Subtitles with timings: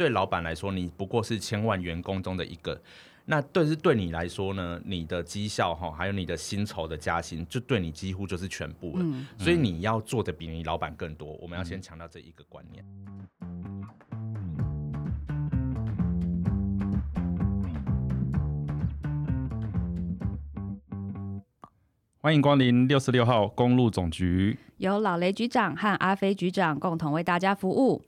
[0.00, 2.80] 对老板来说，你不过是千万员工中的一个。
[3.26, 9.04] 那对是对你来说呢，你的绩效哈，还有你的薪酬的加薪，就对你几乎就是全部了。
[9.36, 11.34] 所以你要做的比你老板更多。
[11.34, 12.82] 我们要先强调这一个观念。
[22.22, 28.02] 欢迎光临六十六号公路总局，由老雷局长和阿飞局长共同为大家服务。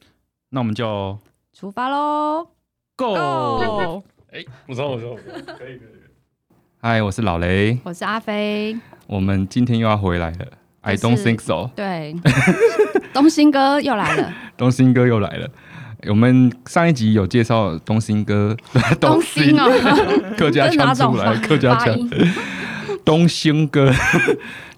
[0.49, 1.19] 那我们就
[1.55, 2.49] 出发喽
[2.97, 4.03] ！Go！
[4.33, 6.57] 哎，我说，我说，可以，可以。
[6.81, 8.75] 嗨，我是老雷，我是阿飞。
[9.07, 10.47] 我们今天又要回来了。
[10.81, 11.71] I don't think so。
[11.77, 12.17] 对，
[13.13, 14.33] 东兴哥又来了。
[14.57, 15.47] 东兴哥又来了。
[16.09, 18.57] 我们上一集有介绍东兴哥，
[18.99, 21.95] 东兴哦，客家腔出来，客家腔。
[23.05, 23.93] 东兴哥，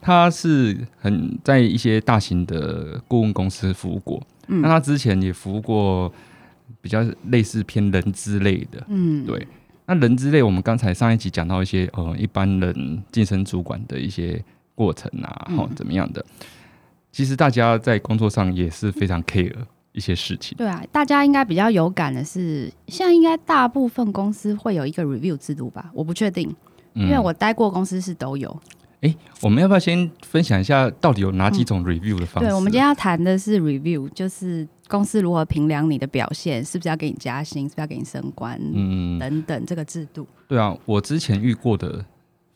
[0.03, 4.20] 他是很在一些大型的顾问公司服务过。
[4.48, 6.12] 嗯，那他之前也服务过
[6.81, 8.85] 比较类似偏人之类的。
[8.89, 9.47] 嗯，对。
[9.87, 14.43] 那人之类，我们刚才上一集讲到一些呃一般人晋升主管的一些
[14.75, 16.25] 过程啊，好怎么样的？
[17.12, 19.55] 其实大家在工作上也是非常 care
[19.93, 20.56] 一些事情。
[20.56, 25.91] 对啊，大家应该比较有感的是，现在应该大部分公司会有一个 review 制度吧？
[25.93, 26.55] 我不确定。
[26.97, 28.56] 因为我待过公司是都有，
[29.01, 29.12] 哎，
[29.43, 32.49] 我们要不要先分享一下到底有哪几种 review 的方式？
[32.49, 40.27] 对，我们今天要谈的是 review，就是公司如何评量你的表现，是不是要给你加薪，是不是要给你升官，嗯，等等这个制度。
[40.47, 42.05] 对啊，我之前遇过的，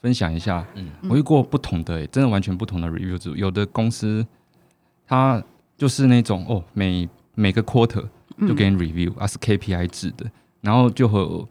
[0.00, 3.36] 分享一下，嗯，我遇过不同的，真的完全不同的 review 制度。
[3.36, 4.26] 有的公司
[5.06, 5.42] 它
[5.76, 8.06] 就是那种哦，每每个 quarter
[8.46, 11.48] 就给你 review，而是 KPI 制的，然后就和。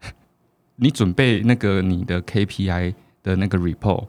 [0.78, 4.04] 你准备那个你的 KPI 的那个 report，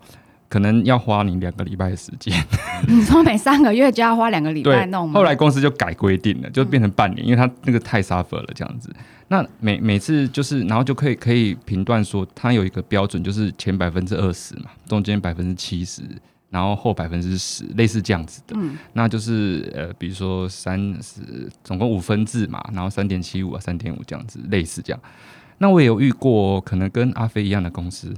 [0.49, 2.33] 可能要花你两个礼拜的时间。
[2.87, 5.13] 你说每三个月就要花两个礼拜弄吗？
[5.13, 8.89] 后来公司就改规定了，就变成半年，因为他那个太 suffer 了这样子。
[9.29, 16.01] 那每每次就是，然后就可以可以评断说，它有一个标准，就是前百分之二十嘛，中间百分之七十，
[16.49, 18.55] 然后后百分之十，类似这样子的。
[18.57, 24.99] 嗯，那就是呃，比如说三十，总共五分制嘛，然后三点七五啊，三点五这样子，类似这样。
[25.57, 28.13] 那我也有遇过，可能跟阿飞一样的公司，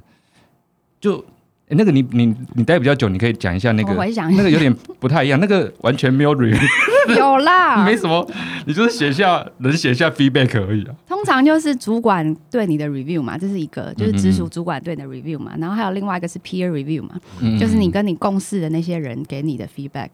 [1.02, 1.26] 就
[1.69, 3.94] 那个你你你待比较久，你可以讲一下那个，
[4.31, 6.59] 那个有点不太一样，那个完全没有 review，
[7.16, 8.28] 有啦， 没什么，
[8.66, 10.96] 你就是写下能写下 feedback 而已啊。
[11.08, 17.16] 通常就是主管对你的 review 嘛，这是一个，就是直属主管对你的 review 嘛，然后还有另外一个是 peer review 嘛，
[17.59, 20.09] 就是你跟你共事的那些人给你的 feedback。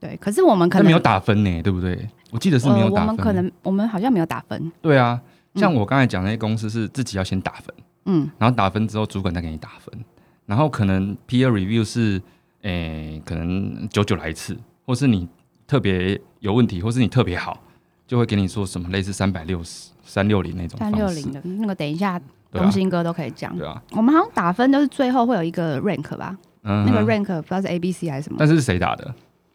[0.00, 2.08] 对，可是我们可能没有打分呢，对不对？
[2.30, 4.72] 我记得是没有打分，我们可能我们好像没有打分。
[4.80, 5.20] 对啊。
[5.56, 7.72] 像我刚才讲那些公司是自己要先打分，
[8.06, 10.04] 嗯，然后打分之后主管再给你打分，
[10.46, 12.20] 然后可能 peer review 是，
[12.62, 15.28] 诶，可能久久来一次，或是你
[15.66, 17.58] 特别有问题，或是你特别好，
[18.06, 22.20] 就会给你说什么类似三百六十三六零那种三六零的那个，等一下
[22.52, 29.14] 东兴哥都可以讲，对啊，我们好像打分都是最后会有一个 rank 吧，嗯，那个 rank 不知道是 A B C 还是什么，但是是谁打的？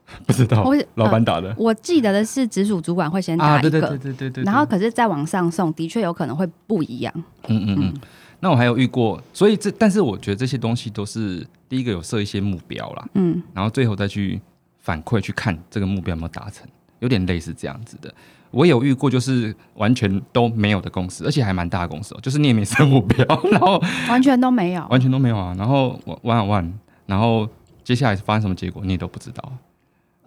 [0.26, 1.54] 不知道，老板打的。
[1.56, 4.44] 我记得的是直属主管会先打一个，对对对对对对。
[4.44, 7.14] 然后可是再往上送，的确有可能会不一样。
[7.48, 7.94] 嗯嗯嗯。
[8.40, 14.40] 那我还有遇过，所以这但是我觉得这些东西都是第一个有设一些目标啦，嗯，然后最后再去
[14.80, 16.68] 反馈去看这个目标有没有达成，
[17.00, 18.14] 有点类似这样子的。
[18.52, 23.80] 我有遇过就是完全都没有的公司，而且还蛮大的公司哦，就是你也没设目标，然 后
[24.10, 25.54] 完全都没有，完全都没有啊。
[25.58, 26.72] 然后 one one，
[27.06, 27.48] 然后
[27.84, 29.54] 接下来发生什么结果你也都不知道。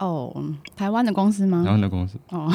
[0.03, 0.45] 哦，
[0.77, 1.63] 台湾的公司吗？
[1.65, 2.53] 台湾的公司哦，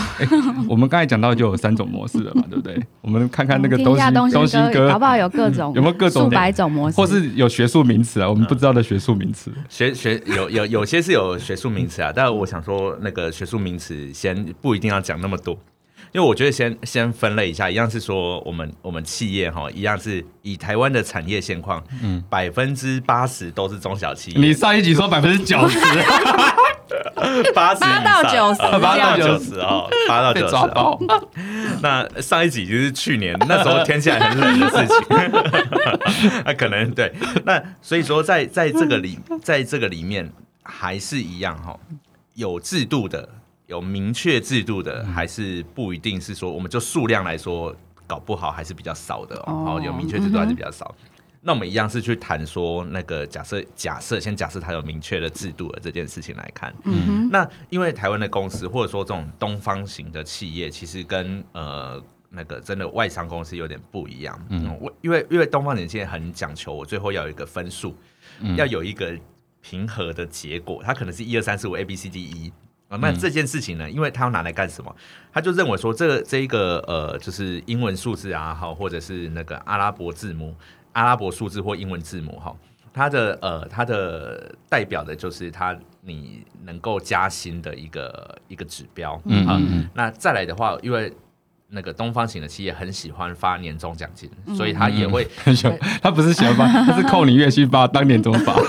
[0.68, 2.78] 我们刚才讲到就有三种模式了嘛，对不对？
[3.02, 5.16] 我们看看那个东西东西哥，好不好？
[5.16, 8.30] 有各种 有没有各种数百种模式，或是有学术名词啊？
[8.30, 15.58] 我们不知道的学术名词，学学有有有些是有学术名词啊，但是我想说那个学术名词先不一定要讲那么多。
[16.14, 24.40] 因为我觉得先先分类一下，一样是说我们我们企业哈，一样是以台湾的产业现况，嗯，百分之八十都是中小企业。
[24.40, 25.78] 你上一集说百分之九十，
[27.54, 30.56] 八十八到九十，八到九十哦，八到九十。
[31.82, 35.06] 那上一集就是去年那时候天气还很冷的事情，
[36.46, 37.14] 那可能对。
[37.46, 40.32] 那所以说在在这个里，在这个里面
[40.64, 41.78] 还是一样哈，
[42.36, 43.28] 有制度的。
[43.68, 47.76] 有明确制度的，还是不一定是说，我们就数量来说，
[48.08, 49.78] 搞不好还是比较少的哦。
[49.84, 50.96] 有明确制度还是比较少。
[51.48, 56.76] 那我们一样是去谈说，那个假设假设先假设它有明确的制度的这件事情来看。
[56.84, 64.38] 嗯那因为台湾的公司或者说这种东方型的企业，其实跟呃那个真的外商公司有点不一样。
[64.50, 64.78] 嗯。
[64.82, 67.96] 我因为因为东方人现在很讲求，我最后要有一个分数，
[68.58, 69.18] 要有一个
[69.62, 72.52] 平和的结果，它可能是一二三四五 A B C D E。
[72.90, 72.98] 啊。
[72.98, 74.94] 那这件事情呢，因为他要拿来干什么？
[75.32, 80.54] 他就认为说，这这一个呃，就是英文数字啊，好，或者是那个阿拉伯字母、
[80.98, 82.56] 阿拉伯数字或英文字母，哈，
[82.92, 89.22] 它的呃，它的代表的就是它你能够加薪的一个一个指标。
[89.26, 89.88] 嗯嗯。
[89.94, 91.14] 那再来的话，因为
[91.70, 95.78] 那个东方型的企业很喜欢发年终奖金，所以他也会很喜欢。
[96.02, 98.56] 他不是喜欢发， 他是扣你月薪发，当年终发。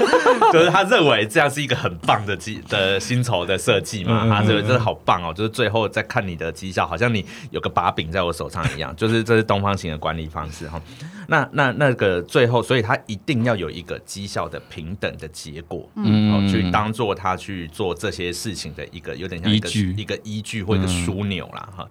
[0.53, 5.33] 就是他认为这样是一个很棒的绩的薪酬的设计嘛，他认为这好棒哦。
[5.35, 8.95] 就是最后再看你的绩效，好像你有个把柄在我手上一样。
[8.97, 10.81] 就是这是东方型的管理方式哈。
[11.27, 21.87] 那那那个最后，所以他一定要有一个绩效的平等的结果，嗯，去当做他去做这些事情的一个有点像一个一个依据或一个枢纽啦哈。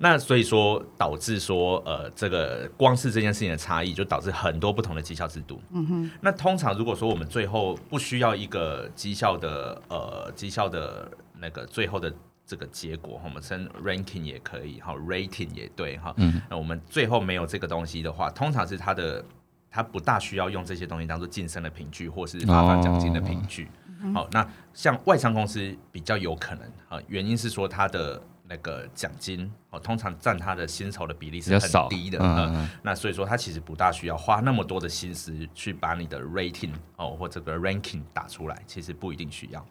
[0.00, 5.60] 那所以说导致说呃这个光是这件事情的差异，就导致很多不同的绩效制度。
[5.72, 6.10] 嗯哼。
[6.22, 11.06] 那通常如果说我们最后不需要一个绩效的呃绩效的
[11.38, 12.10] 那个最后的
[12.46, 16.14] 这个结果，我们称 ranking 也可以哈，rating 也对哈。
[16.16, 16.40] 嗯。
[16.48, 19.22] 那我们最后没有这个东西的话，通常是它的
[19.70, 23.68] 它不大需要用这些东西当做晋升的凭据，或是发放奖金的凭据。
[24.14, 28.20] 好，那像外商公司比较有可能啊，原因是说它的。
[28.48, 39.64] 那个奖金哦，通常占他的薪酬的比例是很低的，嗯，那所以说他其实不大需要花那么多的心思去把你的 rating 哦或这个 ranking 打出来，其实不一定需要。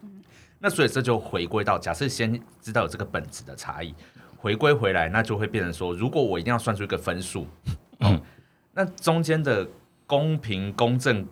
[0.59, 3.95] 那所以这就回归到假设先知道有这个本质的差异，
[4.37, 7.47] 回归回来，那就会变成说，如果我一定要算出一个分数，
[7.99, 8.21] 嗯，
[8.73, 9.67] 那中间的
[10.05, 11.25] 公平公正。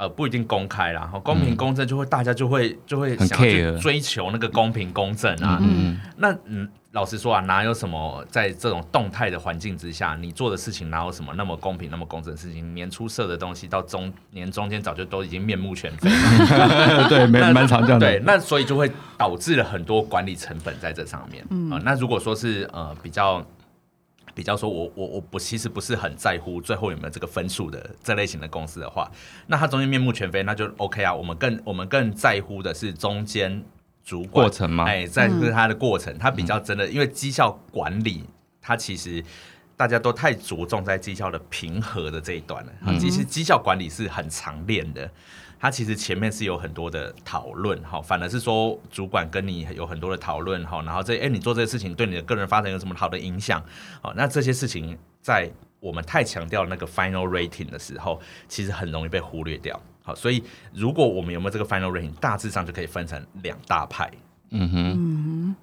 [0.00, 5.58] 呃，不一定公开啦，公平公正就会大家就会就会想去追求那个公平公正啊。
[5.60, 12.74] 嗯，那嗯，老实说啊，哪有什么在这种动态的环境之下，你做的事情哪有什么那么公平、那么公正的事情？
[12.74, 16.08] 年出色的东西到中年中间早就都已经面目全非。
[17.10, 18.10] 对，蛮 蛮常这样的。
[18.10, 21.44] 对，那所以就会导致了很多管理成本在这上面。
[21.50, 23.44] 嗯，那如果说是呃比较。
[24.34, 29.10] 比较说，我我我不其实不是很在乎最后有没有这个分数的这类型的公司的话，
[29.46, 31.14] 那它中间面目全非，那就 OK 啊。
[31.14, 33.62] 我们更我们更在乎的是中间
[34.04, 34.84] 主管过程吗？
[34.84, 38.24] 哎，在乎它的过程，它比较真的，因为绩效管理，
[38.60, 39.22] 它其实
[39.76, 42.98] 大家都太着重在绩效的平和的这一段了。
[42.98, 45.10] 其实绩效管理是很常练的。
[45.60, 53.62] 他其实前面是有很多的讨论，哈，反而是说主管跟你有很多的讨论，哈，然后这，哎，你做这个事情对你的个人发展有什么好的影响？
[54.00, 58.18] 好，那这些事情在我们太强调那个 final rating 的时候，
[58.48, 59.78] 其实很容易被忽略掉。
[60.02, 60.42] 好，所以
[60.72, 64.10] 如果我们有没有这个 final rating，大致上就可以分成两大派。
[64.48, 65.56] 嗯哼。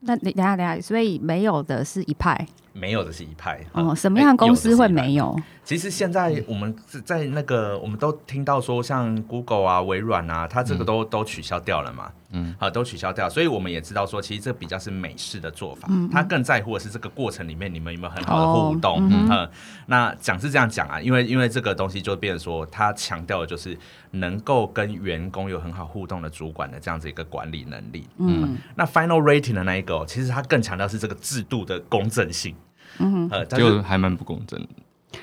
[0.00, 2.46] 那你等下等下，所以没有的是一派，
[2.78, 3.58] 没有的是一派。
[3.72, 5.36] 哦，什么样的公司会没有？
[5.64, 12.12] 其实现在我们在那个，我们都听到说，像 Google 啊、微软啊，它这个都都取消掉了嘛。
[12.30, 15.88] 嗯，好，都取消掉，所以我们也知道说，其实这比较是美式的做法。
[15.90, 19.08] 嗯，他更在乎的是这个过程里面你们有没有很好的互动。
[19.10, 19.48] 嗯，
[19.86, 23.76] 那讲是这样讲啊，因为因为这个东西就变成说，他强调的就是
[24.10, 28.06] 能够跟员工有很好互动的主管的这样子一个管理能力。
[28.18, 32.54] 嗯，那 Final Rating 的那一个，其实他更强调是这个制度的公正性。
[32.98, 34.66] 嗯，呃，就还蛮不公正。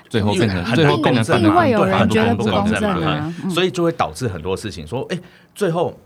[0.10, 5.20] 最后变成最后变成很会有人觉得不公正嘛，所以就会导致很多事情说，哎，
[5.54, 5.98] 最后。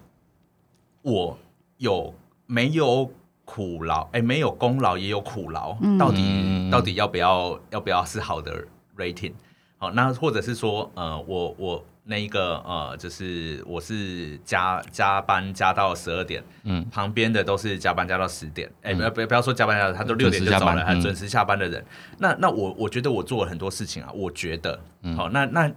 [1.04, 1.38] 我
[1.78, 2.14] 有
[2.48, 3.10] 没有
[3.46, 4.10] 苦劳？
[4.12, 8.66] 哎，没有功劳也有苦劳，到底到底要不要要不要是好的
[8.98, 9.32] rating？
[9.78, 21.86] 好，那或者是说，呃，我我那一个呃，就是我是加加班加到十二点，嗯，旁边的都是加班加到十点，哎，不要不要不要说加班加到，他都六点就走了，很准时下班的人，
[22.18, 24.80] 那那我我觉得我做了很多事情啊，我觉得，
[25.16, 25.72] 好，那那。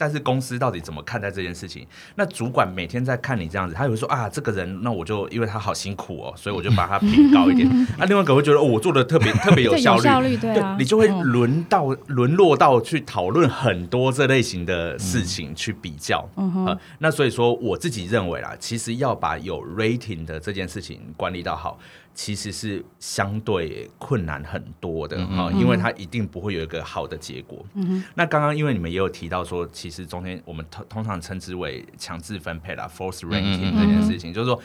[0.00, 1.86] 但是公司到底怎么看待这件事情？
[2.14, 7.68] 那主管每天在看你这样子，他会说啊，这个人，那我就因为他好辛苦哦，所以我就把他 评高一点。
[7.98, 16.26] 那另外一个会觉得哦，我做的特别特别有 效率，效率对啊，你就会轮到沦落到去讨论很多这类型的事情去比较。
[16.36, 21.78] 嗯哼，那所以说我自己认为啦，其实要把有 rating 的这件事情管理到好。
[22.22, 27.64] 其实是相对困难很多的哈，因为它一定不会有一个好的结果。
[27.72, 34.60] 嗯那刚刚因为你们也有提到说，其实中间我们通通常称之为强制分配啦 f o r c e ranking 这件事情，就是说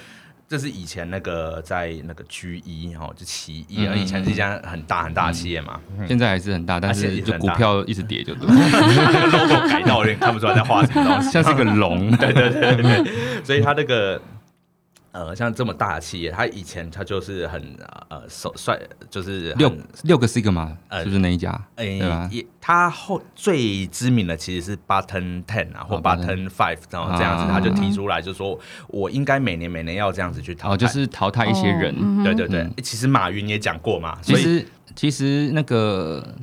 [0.50, 14.21] 这是以前那个在那个 G 一哈，就企业，以前是一家很大很大的企业嘛，现在还是很大，但是就股票一直跌，就 logo 改到有点看不出来在画什么东西，像是个龙，对对对对，所以它那个。
[15.15, 17.62] 呃，像这么大的企业，他以前他就是很
[18.10, 18.77] 呃手帅，
[19.10, 19.72] 就是六
[20.03, 21.57] 六个 Sigma 呃是不是那一家？
[21.77, 30.74] 诶对吧也他后最知名的其实是 Button Ten 啊，或哦 Button Five，然后这样子，啊他就提出来，就说我应该每年每年要这样子去淘汰。
[30.74, 31.93] 哦，就是淘汰一些人。
[31.93, 36.36] 哦嗯哼对对对嗯，其实马云也讲过嘛，所以其实其实那个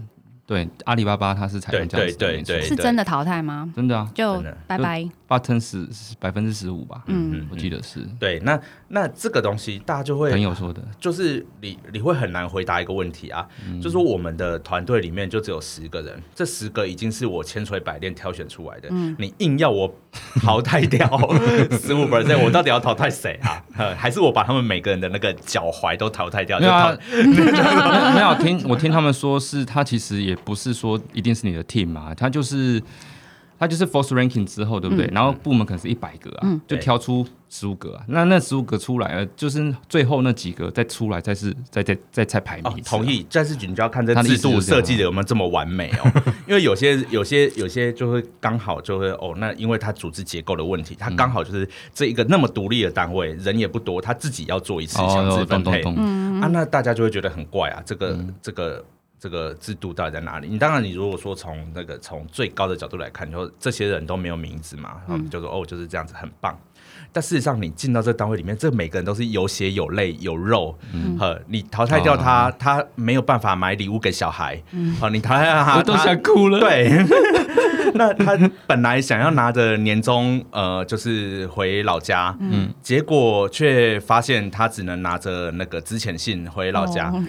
[0.47, 3.71] 对阿里巴巴它是采用这样子的，对对对是真的淘汰吗？
[3.76, 5.07] 真的啊就拜拜。
[5.39, 5.87] ，button 十
[6.19, 7.47] 百分之十五吧，嗯。
[7.51, 8.01] 我记得是。
[8.19, 13.81] 对，那那这个东西大家就朋会，友说的，就是你你会很难回答一个问题啊，嗯。
[13.81, 19.15] 就说我们的团队里面就只有十个人，这十个已经是我千锤百炼挑选出来的，嗯。
[19.19, 19.93] 你硬要我
[20.41, 21.07] 淘汰掉
[21.81, 23.62] 十五 percent，我到底要淘汰谁啊？
[23.77, 26.59] 呃还是我把他们每个人的那个脚踝都淘汰掉？
[26.61, 26.73] 没有
[28.15, 32.83] 没有听我听他们说是，他其实也不是说一定是你的 team 嘛，他就是
[33.62, 35.07] 他就是 force ranking 之后，对不对？
[35.12, 36.61] 然后部门可能是一百个啊，嗯。
[36.66, 46.11] 就挑出十五个啊，那那十五个出来了，就是最后那几个再出来，再是再再再再排名同意，但是你就要看这制度设计的有没有这么完美哦。
[46.49, 55.83] 因为有些有些有些就会刚好就会哦，那因为它组织结构的问题，它刚好就是这一个那么独立的单位，人也不多，他自己要做一次强制哦，分配。
[55.83, 58.85] 啊，那大家就会觉得很怪啊，这个这个。
[59.23, 60.49] 这个制度到底在哪里？
[60.49, 66.59] 你当然，你如果说从那个从最高的角度来看，就说这些人都没有名字嘛，然后就说哦就是这样子，很棒。
[67.13, 70.77] 但事实上，你进到这个单位里面，这每个人都是有血有泪有肉，
[71.19, 74.63] 呵，你淘汰掉他，他没有办法买礼物给小孩，
[74.99, 76.91] 好，你淘汰掉他，我都他想哭了。，对，
[77.95, 87.11] 那他本来想要拿着年终，呃，就是回老家，嗯，结果却发现他只能拿着那个之前信回老家。
[87.11, 87.23] 哦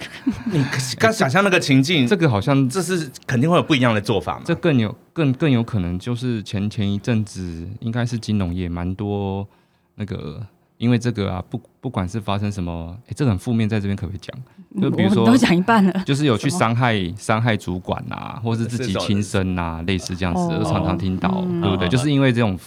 [0.50, 0.64] 你
[0.98, 4.42] 刚想象那个情境，这这个好像这是肯定会有不一样的做法嘛？
[4.44, 9.48] 这更有更更有可能就是前前一阵子应该是金融业蛮多
[9.94, 10.46] 那个。
[10.76, 14.36] 因为这个啊，不不管是发生什么，哎，这个很负面，在这边可不可以讲？
[14.82, 16.02] 就比如说都讲一半了。
[16.04, 21.86] 就是有去伤害伤害主管啊，或是自己亲生啊，类似这样子哦的，都常常听到，嗯对不对？
[21.86, 22.58] 哦就是因为这种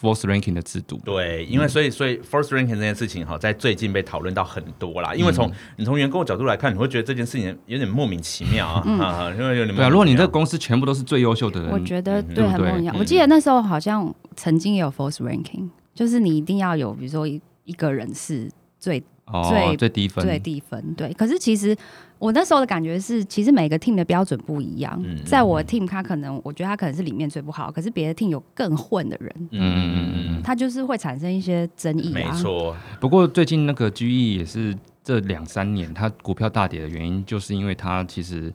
[0.00, 5.14] force ranking 的制度，对，因为所以所以 force ranking 这件事情哈，在最近被讨论到很多啦。
[5.14, 9.88] 因为嗯从你从员工的角度来看，你会觉得这件事情有点莫名其妙啊，啊，因为有点对啊。
[9.88, 12.92] 如果你这个公司全部都是最优秀的人，我觉得嗯对很重要。
[12.92, 21.12] 嗯我记得那时候好像曾经也有 force ranking，就是你一定要有，比如说一一个人是最哦最最低分，最低分，对。
[21.14, 21.76] 可是其实
[22.18, 25.00] 我那时候的感觉是，其实每个 team 的标准不一样。
[25.04, 32.34] 嗯在我的 team，他可能我觉得他可能是里面最不好，可是别的 team 有更混的人，嗯嗯嗯嗯他就是会产生一些争议嗯，没啊。
[32.34, 38.52] 错，不过最近那个 GE 也是这两三年它股票大跌的原因，就是因为它其实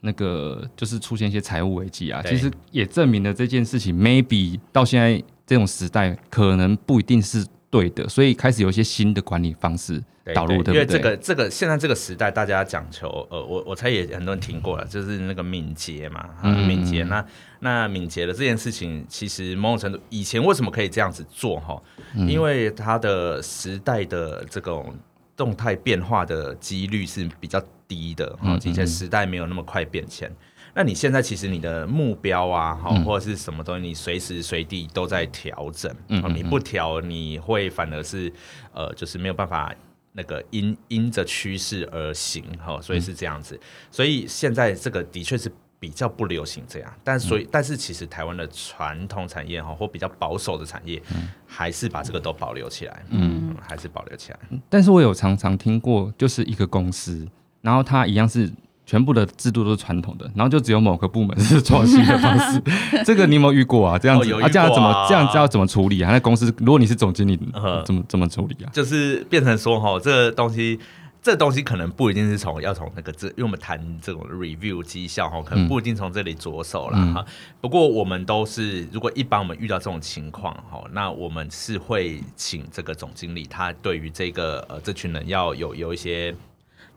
[0.00, 10.98] 那个就是出现一些财务危机啊，其实也证明了这件事情 maybe 到现在这种时代可能不一定是对的，所以开始有一些新的管理方式对导入，对因为不对？
[10.98, 17.04] 这个这个现在这个时代，大家讲求呃，我我猜也很多人听过了，就是那个敏捷嘛，敏捷。
[17.04, 17.24] 那
[17.60, 21.80] 那敏捷的这件事情，其实某种程度以前为什么可以这样子做哈？
[22.16, 24.92] 嗯因为它的时代的这种
[25.36, 30.28] 动态变化的几率是比较低的哈，嗯以前时代没有那么快变迁。
[30.74, 35.94] 那你现在其实你的目标啊，哈、嗯或者是什么东西，你随时随地都在调整。
[36.08, 38.32] 嗯你不调，你会反而是
[38.72, 39.74] 呃，就是没有办法
[40.12, 43.58] 那个因因着趋势而行哈、所以是这样子。
[43.90, 51.02] 所以现在这个的确是比较不流行这样，但所以、但是其实台湾的传统产业哈，或比较保守的产业，
[51.46, 54.38] 还是把这个都保留起来，嗯，还是保留起来。
[54.68, 57.26] 但是我有常常听过，就是一个公司，
[57.62, 58.52] 然后它一样是
[58.90, 62.60] 全部的制度都是传统的，然后就只有某个部门是创新的方式。
[63.06, 63.96] 这个你有没有遇过啊？
[63.96, 66.10] 这样子、啊，这样怎么这样子要怎么处理啊？
[66.10, 68.70] 那公司如果你是总经理，呃怎么怎么处理啊？
[68.72, 70.80] 就是变成说哈，这个东西。
[71.22, 76.98] 这东西可能不一定是从要从那个这，因为我们谈这种 review 绩效哈，可能不一定从这里着手啦。
[76.98, 77.22] 嗯哈、
[77.60, 86.34] 不过我们都是，如果一般我们遇到这种情况哈，那我们是会请这个总经理，他对于这个呃这群人要有有一些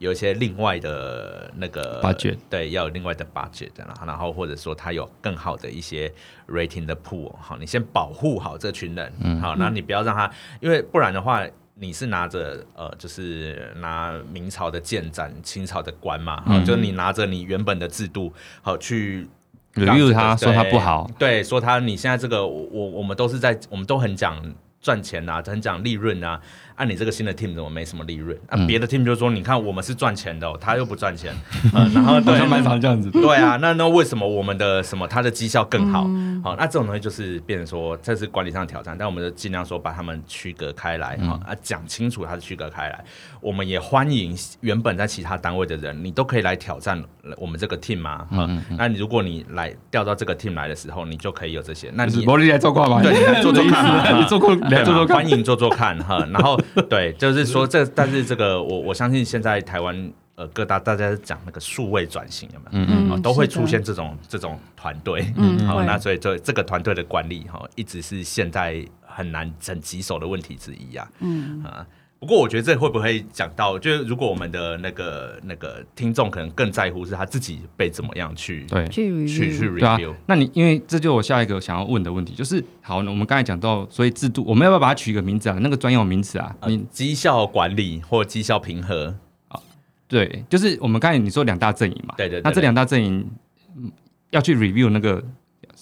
[0.04, 6.12] 有一些另外的那个 Budget 对，要有另外的 budget，然后然后或者说他有更好的一些
[6.48, 9.40] rating 的 pool，好，你先保护好这群人，嗯。
[9.40, 10.30] 好，然后你不要让他，
[10.60, 11.46] 因为不然的话。
[11.76, 16.64] 你是拿着呃，就是拿明朝的建盏、清朝的官嘛，好、嗯。
[16.64, 18.32] 就你拿着你原本的制度，
[18.62, 19.28] 好去
[19.74, 24.40] 让 review 他说他不好，对，说他你现在这个我我我们都是在我们都很讲
[24.80, 26.40] 赚钱啊，很讲利润啊
[26.76, 28.38] 啊，你这个新的 team 怎么没什么利润？
[28.50, 31.34] 啊，别的 team 就说，你看我们是赚钱的、哦， 他又不赚钱，
[31.74, 33.12] 嗯、然后对像蛮常这样子。
[33.12, 36.02] 对啊，那那为什么我们的什么他的绩效更好？
[36.44, 43.04] 好，那这种东西就是变成说这是管理上的挑战，但我们就尽量说把他们区隔开来，哈、啊，讲清楚他是区隔开来。
[43.40, 47.02] 我们也欢迎原本在其他单位的人，你都可以来挑战
[47.38, 51.92] 我们这个 team 嘛，哈、那你如果你来调到这个 team 来的时候，你就可以有这些。
[51.94, 53.02] 那你就是玻璃来做过吗？
[53.02, 55.18] 对， 你来做做看嘛，你做过，来做做看。
[55.18, 56.26] 欢迎做做看哈。
[56.32, 62.86] 然后 对，就是说这，但是这个我我相信现在台湾呃各大大家在讲那个数位转型有没有？
[62.90, 71.86] 嗯哦，都会出现这种这种团队，嗯好，会那所以这这个团队的管理哈，一直是现在很难很棘手的问题之一啊、嗯，啊。
[72.24, 85.58] 不过我觉得这会不会讲到，就是如果我们的那个那个听众可能更在乎是他自己被怎么样去对，去去 review 那你因为这就我下一个想要问的问题，就是好，那我们刚才讲到，所以制度，我们要不要把它取一个名字啊？
[85.60, 89.14] 那个专有名词啊，你呃绩效管理或绩效平和。
[89.50, 89.60] 啊，
[90.08, 93.30] 对，就是我们刚才你说两大阵营嘛，对对对那这两大阵营
[93.76, 93.92] 嗯
[94.30, 95.22] 要去 review 那个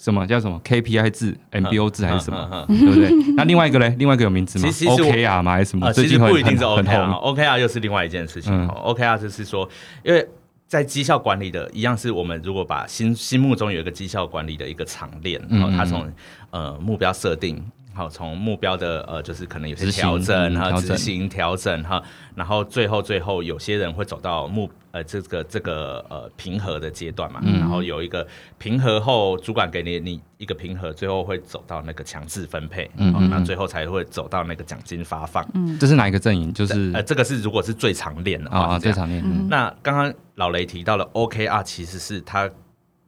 [0.04, 3.12] 什么叫什么 KPI 制、MBO 制还是什么，对不对？
[3.38, 5.52] 那另外一个嘞，另外一个有名字吗？OKR 吗？
[5.52, 5.94] 还是什么？
[5.94, 7.36] 其实不一定是很很 OKR，红。
[7.36, 8.52] OKR 又是另外一件事情。
[8.68, 9.70] OKR 就是说，
[10.04, 10.28] 因为
[10.68, 16.14] 在绩效管理的一样是我们如果把心心目中有一个绩效管理的一个长链，然后，它嗯从
[16.50, 17.64] 呃目标设定。
[18.02, 22.02] 好，从目标的呃，就是可能有些调整哈，嗯调整执行调整哈，
[22.34, 28.26] 然后最后最后有些人会走到目呃这个这个呃平和的阶段嘛，嗯然后有一个
[28.58, 35.48] 平和后，主管给你你一个平和，最后会走到那个强制分配，哦嗯那最后才会走到那个奖金发放。
[35.54, 36.52] 嗯这是哪一个阵营？
[36.52, 39.22] 就是呃，这个是如果是最常练的话啊啊，是这样最常练。
[39.24, 42.50] 嗯那刚刚老雷提到了 OKR，其实是他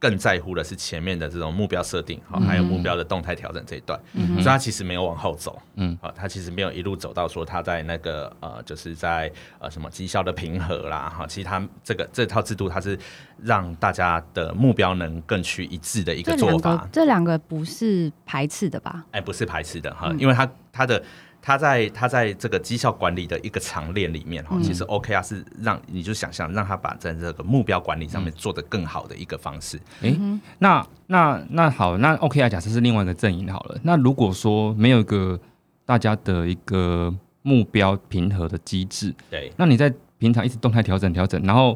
[0.04, 3.98] 更在乎的是前面的这种目标设定，好、还有目标的动态调整这一段，
[4.34, 12.98] 所以他其实没有往后走，嗯，啊，他其实没有一路走到说他在那个呃，就是在呃什么绩效的平和啦，哈，其实他这个这套制度，它是
[13.42, 16.86] 让大家的目标能更趋一致的一个做法。
[16.92, 19.06] 这两个不是排斥的吧？
[19.12, 20.20] 哎，不是排斥的哈，嗯。
[20.20, 21.02] 因为它它的
[21.46, 29.78] 它在他在这个绩效管理的一个长链里面哈，其实 OKR 是让你就想象让他把在这个目标管理上面做得更好的一个方式。
[30.00, 30.18] 诶，
[30.58, 33.78] 那那那好，那 OK 啊，假设是另外一个阵营好了。
[33.82, 35.38] 那如果说没有一个
[35.84, 41.74] 大家的一个目标平和的机制，对那你在平常一直动态调整调整，然后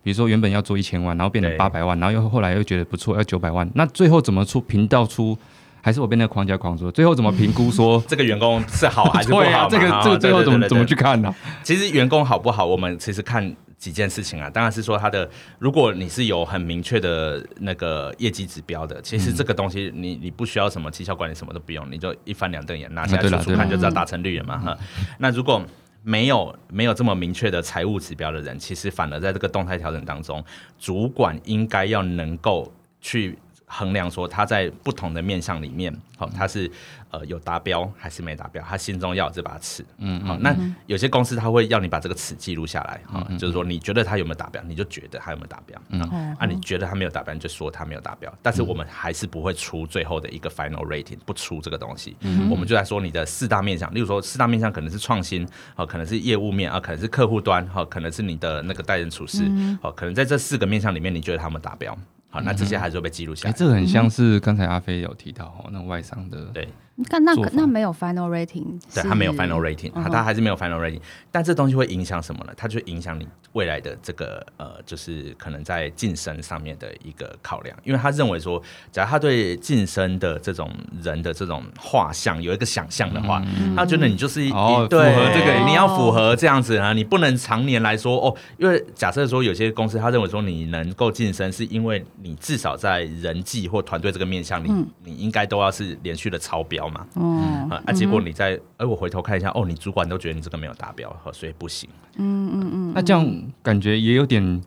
[0.00, 5.36] 比如说原本要做一千万，然后变成八百万，然后又后来又觉得不错，要九百万，那最后怎么出频道出？
[5.80, 6.92] 还是我被那个框架框住了？
[6.92, 8.02] 最后怎么评估说？
[8.08, 9.68] 这个员工是好还是不好 对啊，嘛？
[9.68, 10.84] 这个这个最后怎么怎么？
[10.84, 11.34] 去看呢？
[11.62, 14.48] 其实员工好不好，我们其实看几件事情啊。
[14.50, 24.58] 当然是说他的，如果你是有很明确的那个业绩指标的，其实这个东西你你不需要什么绩效管理，什么都不用，你就一翻两瞪眼拿起来数数看就知道达成率了嘛。
[24.58, 24.76] 哈，
[25.18, 25.62] 那如果
[26.02, 30.42] 没有没有这么明确的财务指标的人，其实反而在这个动态调整当中，
[30.78, 33.36] 主管应该要能够去
[33.68, 36.70] 衡量说他在不同的面向里面，好、他是
[37.10, 39.84] 呃有达标还是没达标，他心中要有这把尺。
[39.98, 46.00] 嗯好，那有些公司他会要你把这个尺记录下来，哈、就是说你觉得他有没有达标，你就觉得他有没有达标，嗯。
[46.00, 52.16] 啊，啊你觉得他没有达标，你就说他没有达标，但是我们还是不会出最后的一个 final rating，不出这个东西，
[52.50, 59.44] 我们就在说你的四大面向，例如说四大面向可能是创新，好，可能是业务面啊，可能是客户端，好，可能是你的那个待人处事，
[59.82, 61.96] 好，可能在这四个面向里面，你觉得他们达标，
[62.30, 63.56] 好，那这些还是会被记录下哎，来。
[63.56, 66.72] 这个很像是刚才阿飞有提到哦，那种外伤的对你
[67.04, 67.50] 看那做法。
[67.54, 70.12] 那没有 final rating，对，他没有 final rating，它嗯。
[70.18, 72.52] 它还是没有 final rating，但这东西会影响什么呢？
[72.56, 80.70] 它就影响你未来的这个呃，就是可能在晋升上面的一个考量，因为他认为说，假如他对晋升的这种
[81.02, 83.42] 人的这种画像有一个想象的话，
[83.76, 97.06] 他觉得你就是一哦对符合这个你要符合这样子啊，你不能常年来说哦，因为假设说有些公司他认为说你能够晋升，是因为你至少在人际或团队这个面向，你、你应该都要是连续的超标嘛。
[97.14, 101.88] 哦，啊，啊结果你在，哎、我回头看一下，哦，你主管都觉得你这个没有达标，哦所以不行。
[102.16, 103.26] 嗯嗯嗯，那这样
[103.62, 104.62] 感觉也有点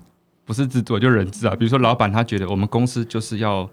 [0.45, 1.55] 不是制作，就人治啊。
[1.55, 3.69] 比如说，老板他觉得我们公司就是要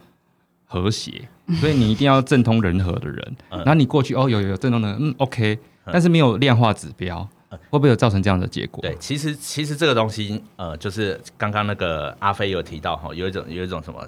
[0.64, 1.28] 和谐，
[1.61, 3.37] 所以你一定要政通人和的人。
[3.50, 7.26] 嗯然后你过去哦，有有有政通的人，嗯，OK，但是没有量化指标，
[7.70, 8.82] 会不会有造成这样的结果？
[8.82, 14.06] 对，其实其实这个东西，呃，就是刚刚那个阿飞有提到哈，有一种有一种什么。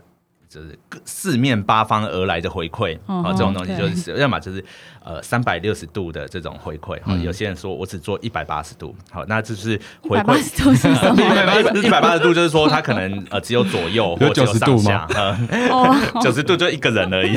[0.52, 4.62] 就是各四面八方而来的回馈，嗯啊，这种东西就是要么就是
[5.04, 7.22] 呃三百六十度的这种回馈，哈，嗯。
[7.22, 11.22] 有些人说我只做一百八十度，好，那就是一回馈百八十度是什么？
[11.80, 17.36] 一百八十度，就是说他可能呃只有左右或有只有90度上下，呃哦，九十度就一个人而已，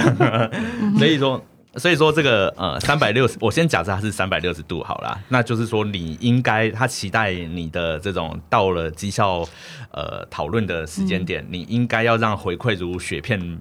[0.97, 1.39] 所以说
[1.77, 9.43] 所以说这个呃三百六十，我先假设它是三百六十度好啦，那就是说你应该他期待你的这种到了绩效
[9.91, 13.59] 呃讨论的时间点，你应该要让回馈如雪片。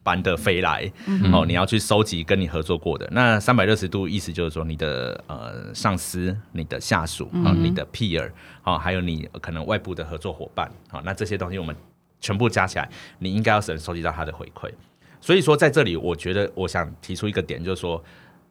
[0.00, 0.90] 般的飞来
[1.34, 8.30] 哦，你要去收集跟你合作过的那三百六十度，意思就是说你的呃上司、你的下属啊、你的 peer
[8.62, 11.76] 啊，还有你可能外部的合作伙伴啊，那这些东西我们
[12.22, 14.70] 全部加起来，你应该要能收集到他的回馈。
[15.20, 18.02] 所以说在这里，我觉得我想提出一个点，就是说，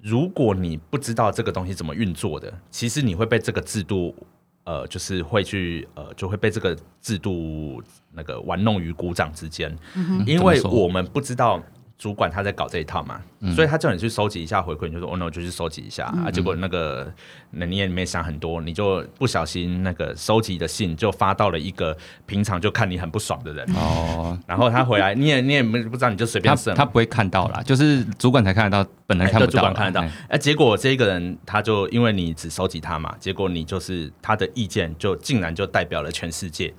[0.01, 4.15] 如果你不知道这个东西怎么运作的，其实你会被这个制度。
[4.69, 9.73] 呃，就是会去呃，就会被这个制度那个玩弄于股掌之间，
[10.25, 11.63] 因为我们不知道。
[11.97, 13.19] 主管他在搞这一套嘛，
[13.55, 16.29] 所以他叫你去收集一下回馈，你就说哦，那我就去收集一下啊。
[16.29, 17.11] 结果那个
[17.49, 24.37] 那你也没想很多，你就不小心那个收集的信就发到了一个平常就看你很不爽的人哦。
[24.45, 29.51] 然后他回来，你也你也没不知道，你就随便他他不会看到啦，就是主管才看得到，本人看不到。
[29.51, 36.71] 主管看得到，哎，结果这个人他就因为你只收集他嘛，结果你就是他的意见就竟然就代表了全世界。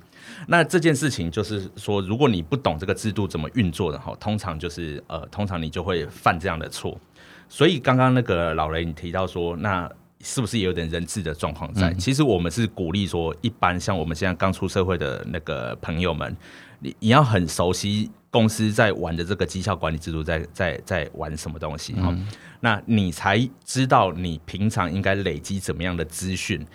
[0.51, 6.99] 那这件事情就是说，如果你不懂这个制度怎么运作的哈，通常就是呃，通常你就会犯这样的错。
[7.47, 9.87] 所以刚刚那个老雷你提到说，那
[10.21, 11.93] 是不是也有点人质的状况在？
[11.93, 16.35] 其实我们是鼓励说，一般像我们现在刚出社会的那个朋友们，
[16.79, 22.11] 你你要很熟悉公司在玩的这个绩效管理制度，在在在玩什么东西哈，
[22.59, 26.65] 那你才知道你平常应该累积怎么样的资讯。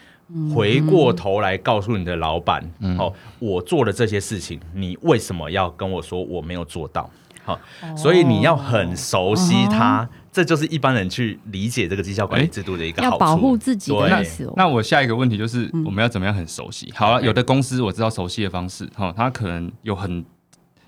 [0.54, 2.62] 回过头来告诉你的老板，
[2.98, 7.08] 哦，我做了这些事情，你为什么要跟我说我没有做到？
[7.44, 7.58] 好，
[7.96, 13.12] 所以你要很熟悉它，这就是一般人去理解这个绩效管理制度的一个好处。
[13.14, 14.50] 要保护自己的意思。
[14.56, 16.90] 那我下一个问题就是，我们要怎么样很熟悉？
[16.96, 20.24] 好了，有的公司我知道熟悉的方式，哈，它可能有很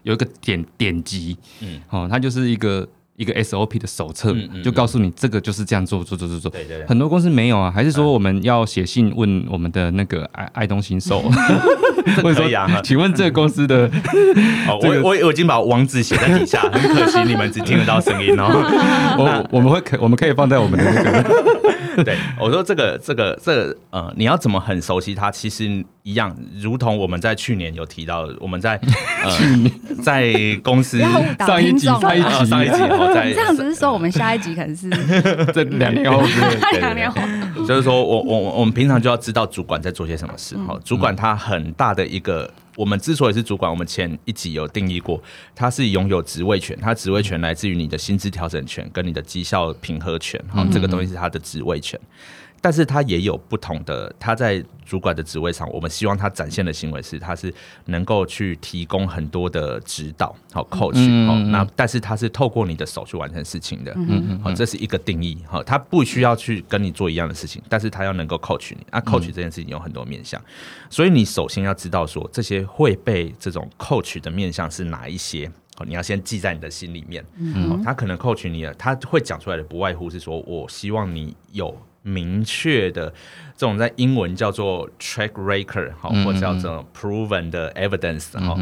[0.03, 2.89] 有一个点点击，嗯，哦，它就是一个。
[3.17, 6.51] 一个 SOP 的手册，就告诉你这个就是这样做做做做做。
[6.51, 6.85] 对对。
[6.87, 11.23] 很多公司没有啊，还是说我们要写信问我们的那个爱爱东新售？
[12.23, 12.49] 或者说，
[12.85, 13.91] 请问这个公司的？
[14.81, 18.47] 我我我已经把网址写在底下，很可惜你们只听得到声音哦。
[19.19, 21.56] 我我们会可我们可以放在我们的那个。
[22.05, 25.31] 对，我说这个这个这呃，你要怎么很熟悉它？
[25.31, 25.65] 其实
[26.03, 28.79] 一样，如同我们在去年有提到，我们在
[29.25, 29.33] 呃
[30.03, 30.33] 在
[30.63, 30.99] 公司
[31.47, 32.79] 上一集上一集上一集，
[33.15, 34.89] 在这样子是说我们下一集可能是
[35.53, 36.23] 这两年后，
[36.81, 37.21] 两年后，
[37.67, 42.51] 就是说我我我们平常就要知道主管在做些什么事哈，主管他很大的一个。
[42.77, 45.21] 我们之所以是主管，我们前一集有定义过，
[45.55, 51.99] 他是拥有职位权，他职位权来自于你的薪资调整权跟你的绩效评核权，好，这个东西是他的职位权。
[52.67, 70.43] 但是他也有不同的，他在主管的职位上，我们希望他展现的行为是，他是能够去提供很多的指导，好 coach，好，那但是他是透过你的手去完成事情的，嗯嗯，好，这是一个定义，好，他不需要去跟你做一样的事情，但是他要能够 coach 你，那 coach 这件事情有很多面向，
[70.91, 81.73] 所以你首先要知道说这些会被这种 coach 的面向是哪一些，好，你要先记在你的心里面，嗯，他可能 coach 你了，他会讲出来的不外乎是说我希望你有。
[82.07, 83.13] 明确的
[83.57, 88.55] 这种在英文叫做 track record 好，或者叫做 proven 的 evidence 哈，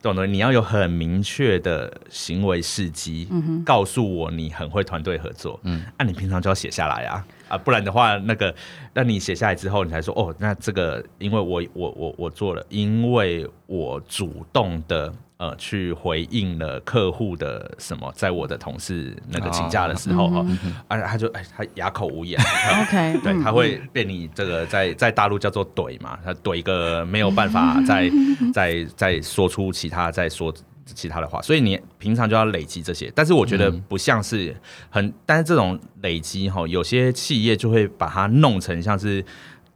[0.00, 3.26] 这种东西你要有很明确的行为事迹，
[3.64, 8.54] 告诉我你很会团队合作，嗯，那你平常就要写下来啊，啊，不然的话那个，
[8.92, 15.10] 那你写下来之后，你才说哦，那这个因为我我我我做了，因为我主动的。
[15.40, 20.46] 呃，去回应了客户的什么，在我的同事那个请假的时候哈，
[20.86, 22.38] 啊，他就哎，他哑口无言。
[22.82, 28.10] OK，对，他会被你这个在在大陆叫做怼嘛，他怼一个没有办法再
[28.52, 30.52] 再再说出其他再说
[30.84, 33.10] 其他的话，所以你平常就要累积这些。
[33.14, 34.54] 但是我觉得不像是
[34.90, 39.24] 很，但是这种累积哈，有些企业就会把它弄成像是。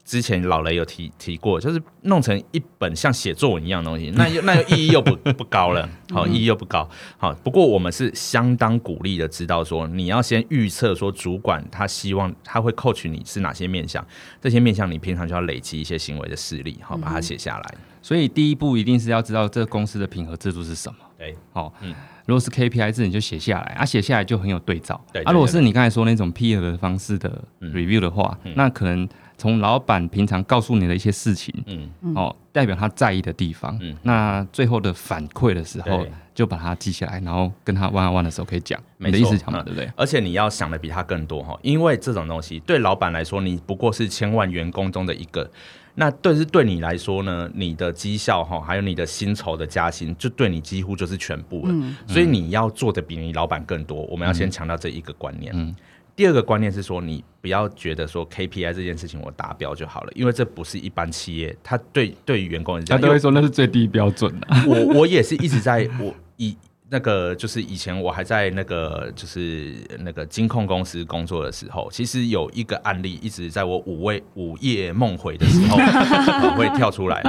[0.04, 6.86] 之前老雷有提提过，就是弄成一本像写作文一样的东西，那又 那意义又不不高了，好，意义又不高，
[7.16, 7.32] 好。
[7.42, 14.06] 不过我们是相当鼓励的，知道说你要先预测说主管他希望他会 coach 你是哪些面向，
[14.42, 17.74] 这些面向你平常就要累积一些行为的事例，好，把它写下来。
[18.02, 21.94] 所以第一步一定是要知道这个公司的评核制度是什么，对，好，嗯，
[22.26, 25.22] 如果是 KPI 制，你就写下来，啊，写下来就很有对照，对。
[25.22, 29.08] 啊，如果是你刚才说那种 peer 的方式的 review 的话，那可能。
[29.36, 39.90] 从老板平常告诉你的一些事情，嗯，哦，代表他在意的地方，嗯，那最后的反馈的时候，就把它记下来，然后跟他 one on one 的时候可以讲，你的意思讲嘛，对不对？
[39.96, 45.50] 而且你要想的比他更多哈，因为这种东西对老板来说，你不过是千万员工中的一个，
[45.96, 51.74] 那对是对你来说呢，你的绩效哈，还有你的薪酬的加薪，就对你几乎就是全部了。
[52.06, 54.02] 所以你要做的比你老板更多。
[54.04, 55.76] 我们要先强调这一个观念。
[56.16, 64.46] 第二个观念是说，你不要觉得说 KPI 这件事情我达标就好了，因为这不是一般企业，他对对于员工人他都会说那是最低标准的。
[64.66, 66.56] 我 我也是一直在我以。
[66.90, 75.76] 那个就是以前我还在那个就是那个金控公司工作的时候，其实有一个案例一直在我午夜午夜梦回的时候
[76.54, 77.20] 会跳出来，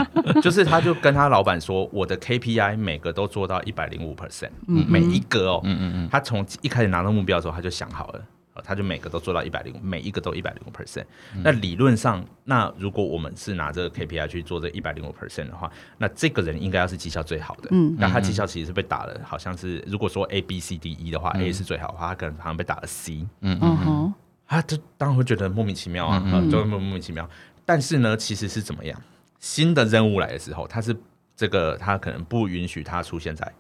[0.44, 8.22] 就是他就跟他老板说，我的 KPI 每个都做到一百零五 percent，每一个哦，嗯嗯嗯，他从一开始拿到目标的时候他就想好了。
[8.64, 11.06] 他就每个都做到一百零五，每一个都一百零五 percent。
[11.44, 17.70] 那理论上，那如果我们是拿这个 KPI 去做这一百零五 percent 的话，那这个人应该要是绩效最好的。
[17.72, 23.28] 嗯，那他绩效其实是被打了，好像是如果说 A B C D E 的话，A 是最好的话，他可能好像被打了 C。
[23.42, 24.14] 嗯嗯哼，
[24.48, 27.30] 他就当然会觉得莫名其妙啊，就莫莫名其妙。
[27.66, 29.02] 但是呢，其实是怎么样？
[29.40, 30.96] 新的任务来的时候，他是
[31.36, 33.52] 这个他可能不允许他出现在。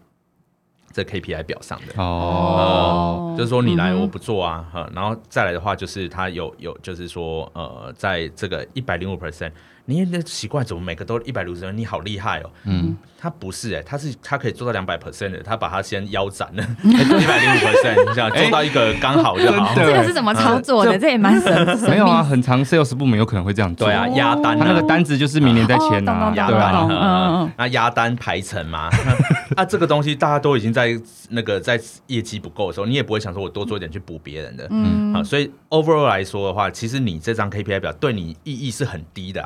[0.95, 9.51] 这 KPI 表上的哦，就是说你来我不做啊，哈，然后再来的话就是他有有就是说呃，在这个一百零五 percent。
[9.87, 11.77] 你那奇怪，怎么每个都一百六十分？
[11.77, 12.49] 你好厉害哦！
[12.63, 19.73] 嗯，他不是哎，他是他可以做到两百 percent 的，他把他先腰斩了，一百零五 percent， 这样做到一个刚好就好。
[19.73, 20.95] 这个是怎么操作的？
[20.95, 21.51] 这也蛮神。
[21.89, 23.87] 没有啊，很长 sales 部门有可能会这样做。
[23.87, 28.91] 对啊，压单，他那个单子就是明年再签啊，压单，那压单排成嘛。
[29.57, 30.95] 那这个东西大家都已经在
[31.29, 34.67] 那个在业绩不够的时候，你也不会想说我多做一点去补别人的。
[34.69, 39.43] 嗯，啊，所以 overall 来说的话，其实你这张 KPI 表对你意义是很低的。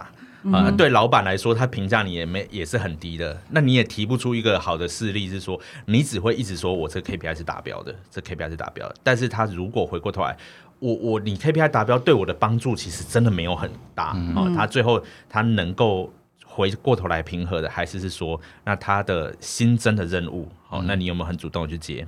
[0.53, 8.95] 啊，对老板来说，他评价你也没也是很低的，那你也提不出一个好的事例，是说你只会一直说我这 KPI 是达标的，这 KPI 是达标的。
[9.03, 10.37] 但是他如果回过头来，
[10.79, 14.49] 我我你 KPI 达标对我的帮助其实真的没有很大啊。
[14.55, 16.11] 他最后他能够
[16.45, 22.07] 回过头来平和的，还是是说，那他的新增的任务，好，那你有没有很主动去接？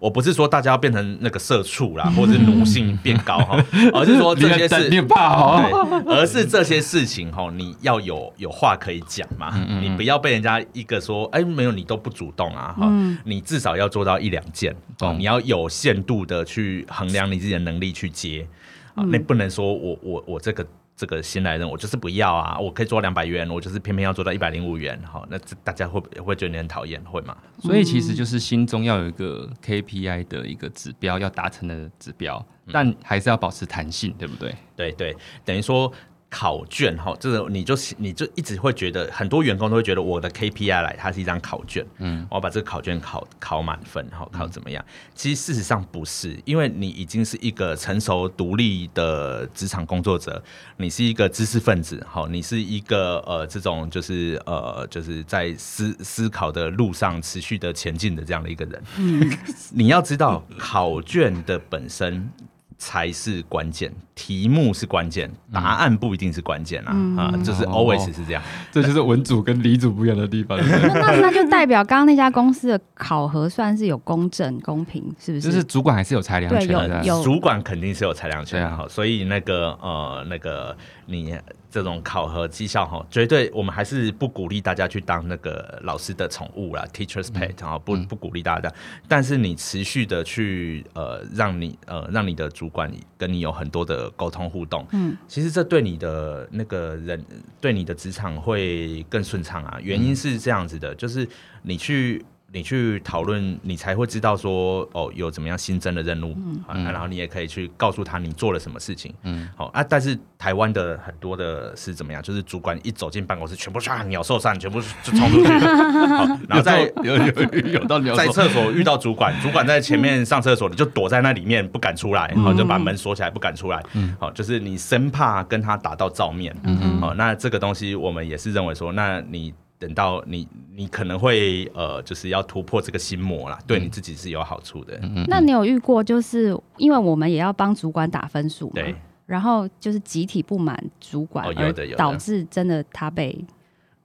[0.00, 3.56] 我不是说大家要变成那个社畜啦， 或者是奴性变高哈，
[3.94, 12.90] 而是说这些事，你怕哦，而是这些事情哈，你要有有话可以讲嘛，你不要被人家一个说，哎，没有你都不主动啊，哈，
[13.24, 14.74] 你至少要做到一两件，
[15.16, 18.46] 你要有限度的去衡量你自己的能力去接，
[18.94, 20.66] 啊，那不能说我我我这个。
[20.98, 22.58] 这个新来人，我就是不要啊！
[22.58, 25.00] 我可以做两百元，我就是偏偏要做到一百零五元。
[25.04, 27.36] 好，那大家会会觉得你很讨厌，会吗？
[27.60, 34.52] 所以其实就是心中要有一个 KPI 的一个指标，要达成的指标，但还是要保持弹性，对不对？
[34.74, 35.90] 对对，等于说。
[36.30, 44.84] 考卷哈，这个你就你就一直会觉得很多员工都会觉得我的 KPI 来，它是一张考卷，嗯，我要把这个考卷考考满分，好考怎么样？
[45.14, 50.42] 其实事实上不是，因为你已经是一个成熟独立的职场工作者，
[50.76, 59.38] 你是一个知识分子，好，你是一个呃这种就是呃就是在思思考的路上持续的前进的这样的一个人，嗯，
[59.72, 62.30] 你要知道考卷的本身。
[62.78, 66.94] 才是关键，题目是关键，答案不一定是关键啊！
[67.16, 70.56] 啊，就是 always 是这样，这就是文组跟理组不一样的地方。
[70.62, 75.48] 那那就代表刚刚那家公司的考核算是有公正公平，是不是？
[75.48, 78.86] 就是主管还是有裁量权的，主管肯定是有裁量权哈。
[78.88, 80.76] 所以那个呃，那个
[81.08, 81.36] 你。
[81.70, 88.72] 这种考核绩效哈，绝对我们还是不鼓励大家去当那个老师的宠物啦，teachers pet，然后不不鼓励大家。
[89.06, 97.22] 但是你持续的去呃，让你呃，让你的主管跟你有很多的沟通互动，嗯，其实这对你的那个人，
[97.60, 99.78] 对你的职场会更顺畅啊。
[99.82, 101.28] 原因是这样子的，就是
[101.60, 102.24] 你去。
[102.50, 106.34] 你去讨论，你才会知道说哦，有怎么样新增的任务，
[106.68, 109.84] 嗯，然后你也可以去告诉他你做了什么事情，嗯，好啊。
[109.86, 112.22] 但是台湾的很多的是怎么样？
[112.22, 115.52] 就是主管一走进办公室，全部唰鸟兽散，全部就冲出去，
[116.48, 129.52] 然后在有有有到在厕所遇到主管，主管在前面上厕所，你就躲在那里面不敢出来，然后就把门锁起来不敢出来，嗯，好，就是你生怕跟他打到照面，嗯嗯，好，那这个东西我们也是认为说，那你。
[129.78, 134.98] 等到你，你可能会呃，就是要突破这个心魔啦，对你自己是有好处的。
[135.28, 138.92] 那你有遇过，就是因为我们也要帮主管打分数嘛，对，
[139.24, 143.38] 然后就是集体不满主管，而导致真的他被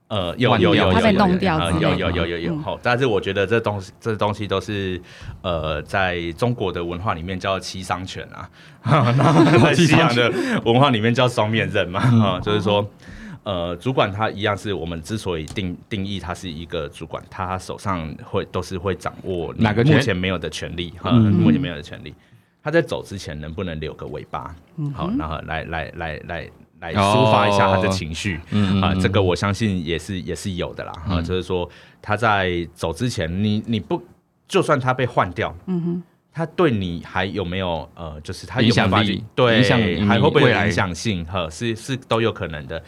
[0.06, 5.02] 呃有有有他被弄掉，有有有有有好，但是我觉得这东西这东西都是
[5.42, 8.48] 呃，在中国的文化里面叫七伤拳啊，
[9.60, 10.32] 在西洋的
[10.64, 12.88] 文化里面叫双面刃嘛，啊，就是说。
[13.44, 22.14] 呃，主管他一样是我们之所以定定义他是一个主管，他手上会都是会掌握哪个目前没有的权利哈，目前没有的权利。
[22.62, 24.56] 他在走之前能不能留个尾巴？
[24.94, 28.40] 好，然后来来来来来抒发一下他的情绪。
[28.52, 30.92] 嗯啊，这个我相信也是也是有的啦。
[31.06, 31.68] 啊，就是说
[32.00, 34.02] 他在走之前，你你不
[34.48, 36.02] 就算他被换掉，嗯哼，
[36.32, 39.78] 他对你还有没有呃，就是他有没有办法去对，影响
[40.08, 41.22] 还会不会影响性？
[41.26, 42.82] 哈，是是都有可能的。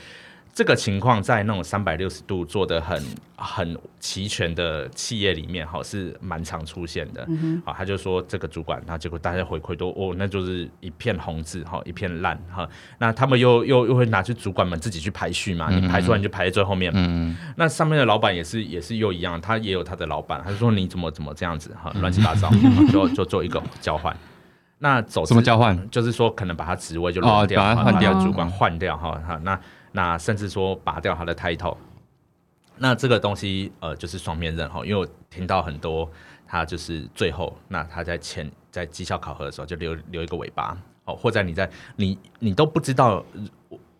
[0.57, 2.99] 这个情况在那种三百六十度做的很
[3.37, 7.29] 很齐全的企业里面，哈，是蛮常出现的。
[7.63, 12.67] 好，他就说这个主管，那结果大家回馈都哦，那就是一片红字，哈，一片烂，哈。
[12.97, 16.91] 那他们又又又会拿去主管们自己去排序嘛，你排出来你就排在最后面。
[16.95, 22.51] 嗯，那上面的老板也是也是又一样，他也有他的老板，他就说你怎么怎么这样子，哈，乱七八糟，
[22.91, 24.17] 就就做一个交换。
[24.79, 25.91] 那走什么交换？
[25.91, 29.61] 就是说可能把他职位就哦轮掉，把他换掉主管换掉，哈，哈，那。
[29.97, 31.75] 那甚至说拔掉他的 title，
[32.77, 36.07] 那这个东西呃就是双面刃哈，因为我听到很多
[36.47, 43.25] 他就是最后那他在前在绩效考核的时候就留留一个尾巴哦，或者你在你你都不知道，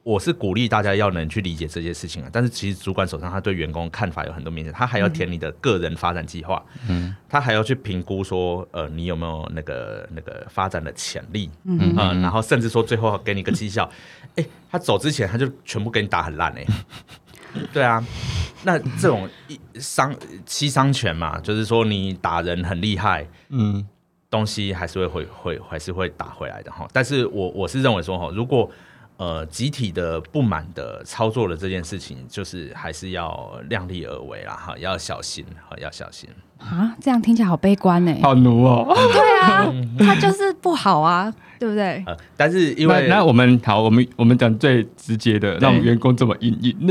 [0.07, 13.91] 我我是鼓励大家要能去理解这些事情啊，但是其实主管手上他对员工看法有很多面向，他还要填你的个人发展计划，嗯，他还要去评估说呃你有没有那个那个发展的潜力，嗯嗯，然后甚至说最后给你个绩效。
[14.37, 16.65] 哎，他走之前他就全部给你打很烂哎，
[17.73, 18.03] 对啊，
[18.63, 20.15] 那这种一伤
[20.45, 23.87] 七伤拳嘛，就是说你打人很厉害，嗯，
[24.31, 26.89] 东西还是会会会还是会打回来的哈。
[26.93, 28.71] 但是我我是认为说哈，如果
[29.17, 36.95] 呃集体的不满的操作的这件事情，就是还是要量力而为啦哈，要小心哈，要小心啊。
[37.01, 38.87] 这样听起来好悲观呢，好奴哦。
[38.95, 41.33] 对啊，他就是不好啊。
[41.59, 42.05] 对不对？
[42.07, 46.77] 呃，但是因为那我们好，我们我们讲最直接的，让员工这么阴阴，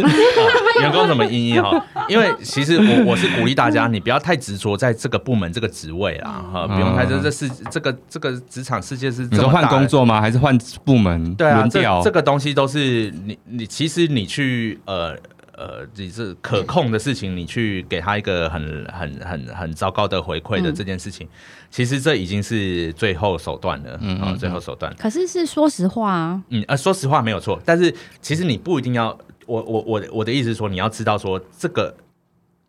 [0.81, 1.85] 员工怎么阴阴哈？
[2.07, 9.25] 因为其实我我是鼓励大家，你不要太执着在这个部门这个职位啦，哈，不用太这这是这个这个职场世界是。
[9.27, 10.21] 你说换工作吗？
[10.21, 11.33] 还是换部门？
[11.35, 15.15] 对啊，这这个东西都是你你其实你去呃。
[15.57, 21.25] 呃，你是可控的事情，你去给他一个很很很很糟糕的回馈的这件事情，
[21.71, 24.93] 其实这已经是最后手段了，嗯，最后手段。
[24.99, 31.95] 可是是说实话啊，嗯呃，说实话没有错，但是其实你不一定要，我我我我的意思是说，你要知道说这个，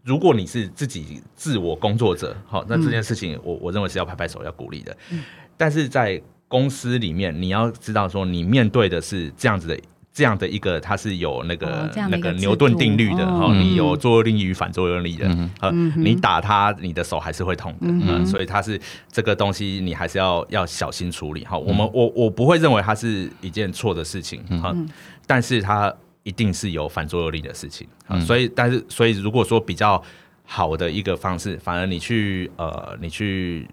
[0.02, 4.96] 如果你是自己自我工作者，好，那这件事情我我认为是要拍拍手要鼓励的，
[5.56, 9.78] 但是在公司里面，你要知道说，你面对的是这样子的。
[10.16, 15.28] 这样的一个，它是有那个那个牛顿定律的哈，你有作用力与反作用力的，
[15.60, 18.80] 呃，你打它，你的手还是会痛的，嗯，所以它是
[19.12, 21.58] 这个东西，你还是要要小心处理哈。
[21.58, 24.74] 我们我我不会认为它是一件错的事情哈，
[25.26, 25.94] 但是它
[26.26, 28.20] 一定是有反作用力的事情啊。
[28.20, 30.02] 所以，但是所以如果说比较
[30.44, 33.66] 好的一个方式，反而你去呃，你去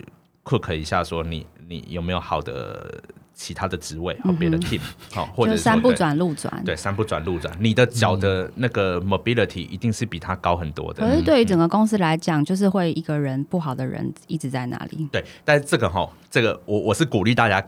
[0.45, 3.03] cook 一下，说你你有没有好的。
[3.35, 4.79] 其他的职位和别的 team，
[5.11, 11.01] 好，或者三不转路转，对，三不转路转，你的脚的那个 mobility 一定是比他高很多的。
[11.01, 15.09] 可是对于整个公司来讲，就是会一个人不好的人一直在那里。
[15.11, 17.59] 对，但是这个哈，这个我我是鼓励大家，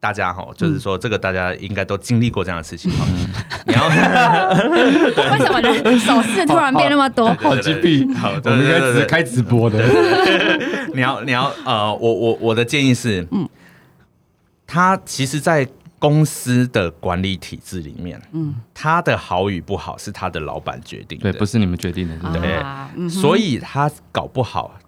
[0.00, 3.04] 大家哈，就是说这个大家应该都经历过这样的事情哈。
[3.66, 3.88] 你要
[5.32, 7.28] 为什么人手势突然变那么多？
[7.34, 8.14] 好击毙！
[8.16, 9.84] 好，我们应该是开直播的。
[10.94, 13.48] 你要你要呃，我我我的建议是，嗯。
[14.70, 15.66] 他其实，在
[15.98, 24.78] 公司的管理体制里面，嗯，他的好与不好是他的老板决定的，对，不是你们决定的，对，所以他搞不好。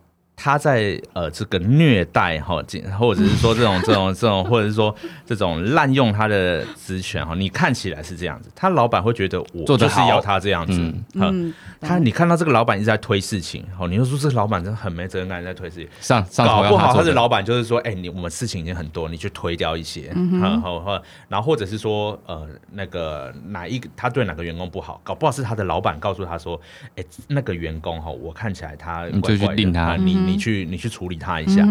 [0.43, 2.63] 他在呃这个虐待哈，
[2.99, 4.95] 或者是说这种 这种这种，或者是说
[5.27, 10.81] 这种滥用他的职权哈，你看起来是这样子，他老板会觉得我就是要他这样子，
[11.13, 17.13] 嗯，他你看到这个老板一直在推事情，哦，你就说这个老板真的很没责任感，在推事情，上上搞不好他的。
[17.13, 26.59] 老板就是说，哎，你我们事情已经很多，你去推掉一些，然后或然后或者是说呃那个哪一个他对哪个员工不好，搞不好是他的老板告诉他说，
[26.97, 30.30] 哎，那个员工哈，我看起来他你就去定他，你。
[30.31, 31.67] 你去，你去处理他一下，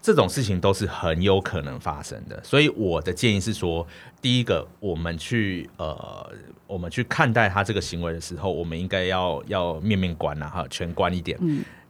[0.00, 2.40] 这种事情都是很有可能发生的。
[2.42, 3.86] 所以我的建议是说，
[4.20, 6.32] 第一个，我们去呃，
[6.66, 11.38] 我们去看待他这个行为的时候，我们应该要要面面观啊，哈，全观一点。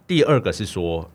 [0.06, 1.10] 第二个是说，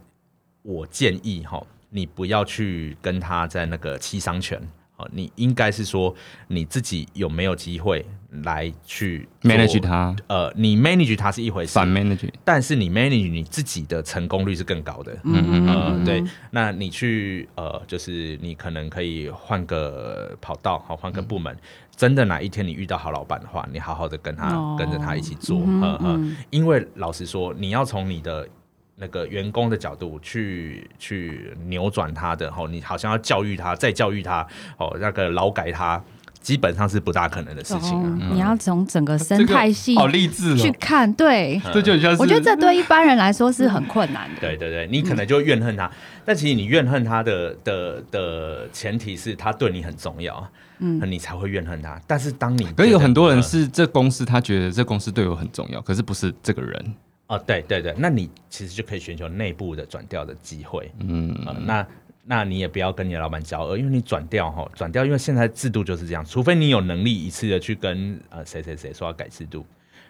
[0.62, 4.62] 我建议哈，你不要去跟他在那个七伤拳。
[5.12, 6.16] 你应该是说
[6.48, 8.06] 你自己有没有机会
[8.44, 10.16] 来去 manage 他？
[10.28, 15.14] 呃，你 manage 他是一回事，反 manage，但是你 manage 你自己的成功率是更高的。
[15.24, 16.24] 嗯嗯嗯，对。
[16.52, 21.56] 那你去呃，就是你可能可以换个跑道，好换个部门。
[21.96, 25.62] 真的哪一天你遇到好老板的话，你好好的跟他跟着他一起做。
[25.66, 28.48] 嗯嗯，因为老实说，你要从你的。
[28.96, 36.02] 那个员工的角度去去扭转他的吼，你好像要教育他，再教育他哦，那个劳改他，
[36.44, 38.20] 基本上是不大可能的事情啊。
[38.22, 44.42] 哦你要从整个生态系好励志哦，去看，对，这就像是我觉得这对一般人来说是很困难的。
[44.42, 45.90] 对对对，你可能就怨恨他，
[46.26, 50.48] 但其实你怨恨他的的的前提是他对你很重要，
[50.80, 52.00] 嗯，你才会怨恨他。
[52.06, 56.94] 但是当你可是有很多人呃是这公司，他觉得这公司对我很重要，可是不是这个人。
[57.28, 61.88] 哦，对对对，那你其实就可以寻求内部的转调的机会，嗯，呃、那
[62.26, 69.66] 那你也不要跟你的老板交恶，因为你转掉哈，转掉，因为现在制度就是这样，除非你有能力一次的去跟呃谁谁谁说要改制度，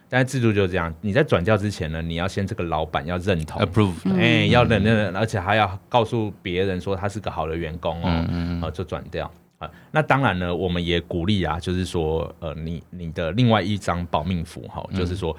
[0.07, 9.67] 但是制度就是这样，你在转掉之前呢，你要先这个老板要认同 approve 哎、要认认，而且还要告诉别人说他是个好的员工哦，嗯嗯就转掉啊。
[9.89, 15.35] 那当然呢，我们也鼓励啊，就是说，呃，你你的另外一张保命符哈，就是说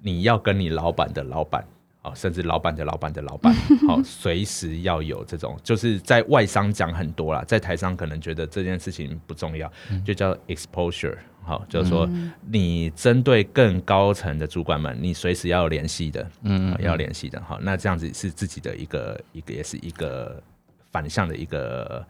[0.00, 1.64] 你要跟你老板的老板。
[2.02, 3.54] 哦，甚至老板的老板的老板，
[3.86, 9.70] 好， 随时要有这种，就是在外商讲很多啦，在台商可能觉得这件事情不重要，
[10.04, 12.08] 就叫 exposure，好，就是说
[12.44, 20.42] 你针对更高层的主管们，你随时要有联系的，嗯，要联系的，好，那这样子是自己的一个一个也是一个
[20.90, 22.04] 反向的一个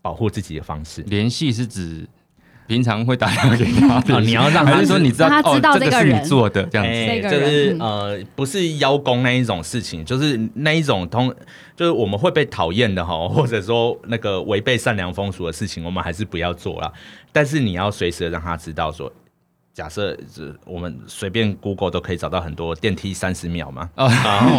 [0.00, 1.02] 保护自己的方式。
[1.02, 2.08] 联系是指
[2.66, 6.92] 平常会打电话给他的， 哦你要让他还是说你知道他知道哦，这是你这个人做的这样子？
[6.92, 11.34] 哎这个就是人嗯呃，不是邀功那一种事情，就是那一种通，
[11.76, 16.92] 就是我们会被讨厌的哈，或者说那个违背善良风俗的事情，我们还是不要做啦。
[17.32, 19.12] 但是你要随时地让他知道说。
[19.74, 24.06] 假设是我们随便 Google 都可以找到很多电梯三十秒嘛， 啊，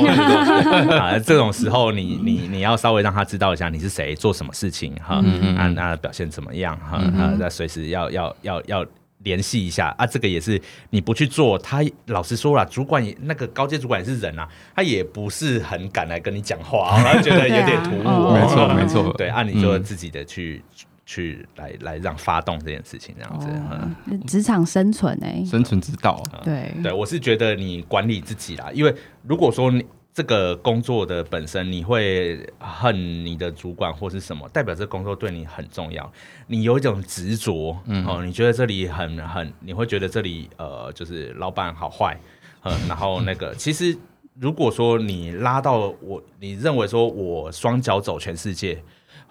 [0.01, 5.23] 或者说啊，这种时候你你你要稍微让他知道一下你是谁，做什么事情哈，
[5.57, 8.85] 啊，那表现怎么样哈，啊，那随时要要要要
[9.19, 10.59] 联系一下啊，这个也是
[10.89, 19.13] 你不去做，他老实说了，主管也那个高阶主管也是人啊，他也不是很敢来跟你讲话、 觉得有点突兀、哦，没错没错。
[19.15, 20.61] 对，按、啊、你就自己的去、
[21.05, 26.73] 去来来让发动这件事情这样子，职场生存哎，生存之道，对。
[26.81, 32.95] 对，我是觉得你管理自己啦，因为如果说你这个工作的本身你会恨
[33.25, 36.09] 你的主管或是什么，代表这工作对你很重要，
[36.47, 42.17] 你有一种执着，嗯，哦，你觉得这里很很，你会觉得这里呃就是老板好坏，
[42.61, 43.97] 嗯， 然后那个 其实
[44.39, 48.81] 如果说你拉到我，你认为说我双脚走全世界。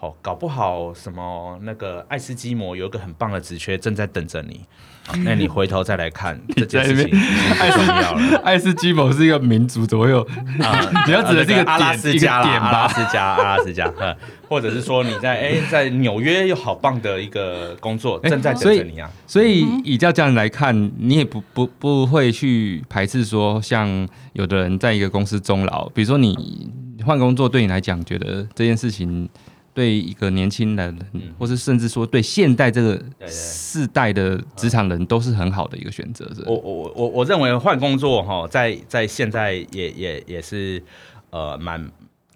[0.02, 4.60] 哦，搞不好什么那个爱斯基摩有一个很棒的职缺正在等着你，
[5.08, 7.16] 哦那你回头再来看 这件事情，
[7.54, 8.36] 太重要了。
[8.42, 10.20] 爱斯基摩是一个民族，怎么会有？
[10.60, 14.16] 啊，你要指的是一个阿拉斯加啦阿拉斯加，阿拉斯加，嗯
[14.48, 19.08] 或者是说你在哎、在纽约有好棒的一个工作哎正在等着你啊。
[19.24, 26.68] 所以以这样来看，你也不不不会去排斥说，像有的人在一个公司终老，比如说你
[27.06, 29.26] 换工作，对你来讲，觉得这件事情
[29.74, 30.98] 对一个年轻人，
[31.38, 36.24] 或是甚至说对现代这个世代的职场人，都是很好的一个选择。
[36.34, 40.82] 是我我我我认为换工作哈，在在现在也也也是
[41.30, 41.90] 呃蛮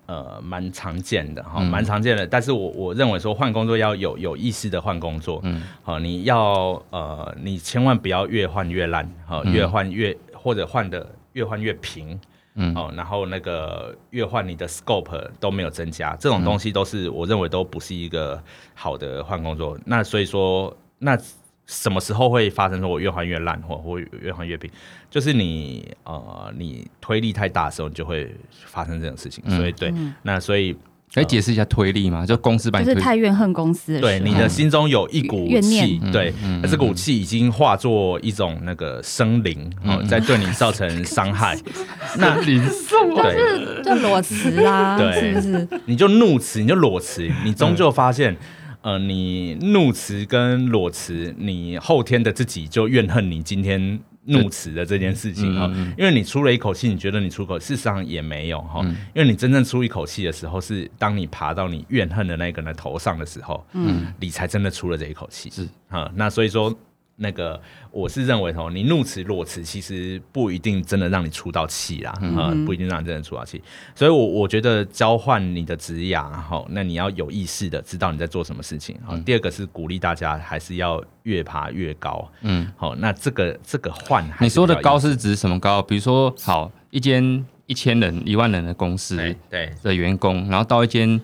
[0.06, 2.26] 呃蛮常见的哈，蛮常见的。
[2.26, 12.18] 但是我我认为说换工作要有有意识的换工作，嗯，好，你要呃你千万不要越换越烂，好，越换越或者换的越换越平。
[12.56, 18.42] 嗯，哦，然后那个越换你的 scope 都没有增加，这种东西都是我认为都不是一个
[18.74, 19.78] 好的换工作。
[19.84, 21.18] 那所以说，那
[21.66, 24.70] 什么时候会发生说我越换越烂，或或越换越平？
[25.10, 29.42] 就是你呃你推力太大的时候，你就会发生这种事情。
[29.50, 29.92] 所以对，
[30.22, 30.76] 那所以
[31.14, 32.26] 可以解释一下推力吗？
[32.26, 34.10] 就公司把就是太怨恨公司的时候。
[34.10, 35.86] 对你的心中有一股怨念。
[35.86, 36.32] 气，对，
[36.62, 41.56] 那这股气已经化作一种那个生灵，哦，在对你造成伤害。
[42.18, 45.32] 那零对，就裸辞啊，对。
[45.32, 45.68] 是不是？
[45.86, 48.36] 你就怒辞，你就裸辞，你终究发现，
[48.82, 55.66] 呃，你怒辞跟裸辞，你后天的自己就怨恨你今天怒辞的这件事情哈、
[55.96, 65.66] 因为你出了一口气，你觉得你出口，事实上也没有哈、因为你真正出一口气的时候，是当你爬到你怨恨的那个人的头上的时候，嗯，你才真的出了这一口气，是。
[65.88, 66.76] 啊、那所以说。
[67.16, 67.60] 那个
[67.90, 73.62] 我是认为哦，你怒辞裸辞其实不一定真的让你出到气啦，啊、不一定让你真的出到气。
[73.94, 78.98] 所以我，我觉得交换你的职涯，好，那你要有意识的知道你在做什么事情。
[79.04, 82.30] 好，第二个是鼓励大家还是要越爬越高。
[82.42, 85.80] 嗯，好，那这个这个换你说的高是指什么高？
[85.80, 91.18] 比如说，好一间一千人、一万人的公司对对的员工，然后到一间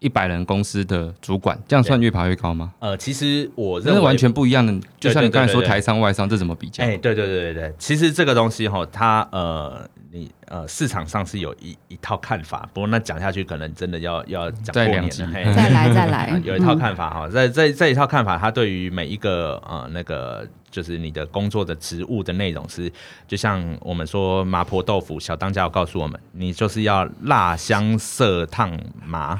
[0.00, 2.72] 一百人公司的主管，这样算越爬越高吗？
[2.78, 4.72] 呃，其实我认为那是完全不一样的。
[5.00, 6.84] 就像你刚才说台商外商，这怎么比较？
[6.84, 22.92] 哎、对对对对对，其实这个东西哈，它呃，你呃市场上是有一一套看法，不过那讲下去可能真的要要讲再两集过年了，嘿再来再来， 有一套看法哈，在在这一套看法，它对于每一个呃那个就是你的工作的职务的内容是，
[23.26, 29.38] 就像我们说麻婆豆腐，小当家有告诉我们，你就是要辣香色烫麻。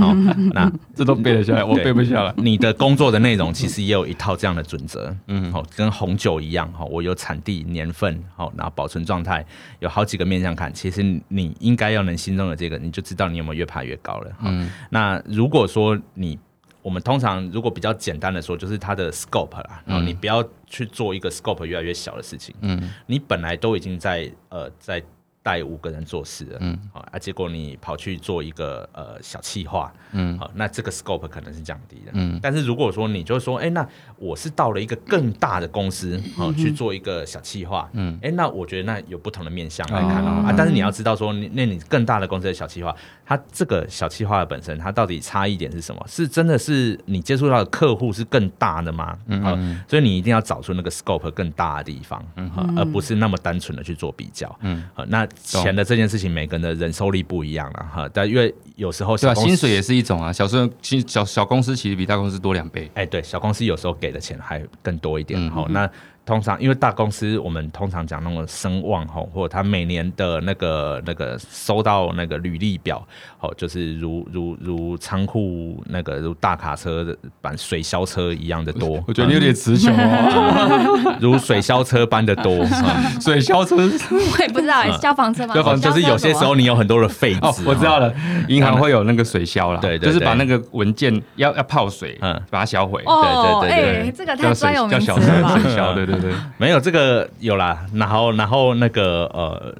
[0.00, 0.12] 好，
[0.52, 2.34] 那这都背得下来，我背不下来。
[2.36, 9.46] 你的工作的内容其实也有一套这样的准则，嗯，好，跟红酒一样，哈，我有产地、年份，好，然后保存状态，
[9.78, 10.74] 有好几个面向看。
[10.74, 14.32] 其实你应该要能心中的这个，你就知道你有没有越爬越高了。
[14.42, 16.36] 嗯，那如果说你，
[16.82, 25.02] 我们通常如果比较简单的说，就是它的 scope 啦，然后你不要去做一个 scope 越来越小的事情，嗯，你本来都已经在呃在。
[25.42, 33.86] 带五个人做事了，嗯，好啊，结果你跑去做一个呃小企划，嗯，好，那这个 scope 可能是降低的，嗯，但是如果说你就说，哎、那
[34.16, 46.04] 我是到了一个更大的公司，好、去做一个小企划，嗯，哎、那我觉得那有不同的面向来看啊，啊，但是你要知道说，你那你更大的公司的小企划，它这个小企划的本身，它到底差异点是什么？
[46.06, 49.16] 是真的是你接触到的客户是更大的吗？
[49.26, 49.56] 嗯、好，
[49.88, 60.32] 所以你一定要找出那个 scope 更大的地方，嗯、好而不是那么单纯的去做比较，嗯，好，那钱的这件事情，每个人的忍受力不一样了，哈，但因为有时候对啊，小公司薪水也是一种啊。
[60.32, 62.90] 小时候薪小小公司其实比大公司多两倍。
[62.94, 65.40] 哎，对，小公司有时候给的钱还更多一点。
[65.40, 65.90] 嗯好、那
[66.30, 73.04] 通常因为大公司，我们通常讲那种声望吼，或者他每年的那个那个收到那个履历表，
[73.36, 79.02] 好，就是如如如仓库那个如大卡车的版水销车一样的多。
[79.08, 81.00] 我觉得你有点词穷哦。
[81.04, 82.64] 嗯 如水消车般的多。
[82.64, 85.54] 嗯水消车我也不知道哎，消防车吗？
[85.54, 88.14] 消防就是有些时候你有很多的废纸、哦，我知道了，
[88.46, 93.02] 银行会有那个水消啦，对对就是把那个文件要要泡水，嗯把它销毁。
[93.04, 95.58] 哦，对对对哎，这个太叫小名词了？
[95.58, 96.32] 水消，对对对。
[96.58, 99.74] 没有这个有啦，然后然后那个呃。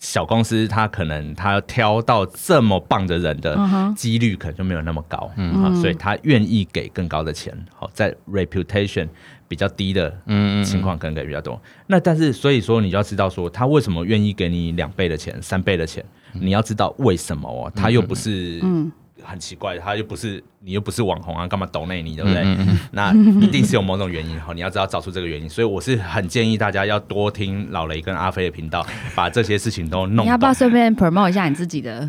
[0.00, 3.58] 小公司他可能他挑到这么棒的人的
[3.96, 9.08] 几率可能就没有那么高，嗯，好，所以他愿意给更高的钱，好，在 reputation
[9.48, 11.58] 比较低的嗯情况可能给比较多。
[11.86, 16.04] 那但是所以说你就要知道说他为什么愿意给你两倍的钱、三倍的钱，
[16.34, 18.92] 你要知道为什么哦，他又不是嗯
[19.24, 22.42] 很奇怪，他又不是你又不是网红啊，干嘛抖内你对不对？
[22.44, 25.48] 嗯那一定是有某种原因，好，你要知道找出这个原因。
[25.48, 30.58] 所以我是很建议大家要多听老雷跟阿飞的频道，把这些事情都弄你要不要懂。
[30.58, 32.08] 顺便 promote 一下你自己的？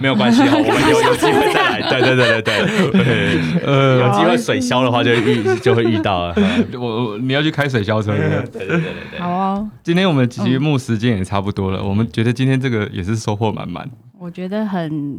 [0.00, 1.90] 没有关系哦，我们有有机会再来。
[1.90, 6.34] 对对对对对，呃，有机会水消的话就会遇就会遇到了。
[6.74, 8.12] 我我你要去开水消车。
[8.12, 8.80] 对对对对对对
[9.12, 9.20] 对。
[9.20, 13.88] 好哦，今天我们节目时间也差不多了，我们觉得今天这个也是收获满满。
[14.18, 15.18] 我觉得很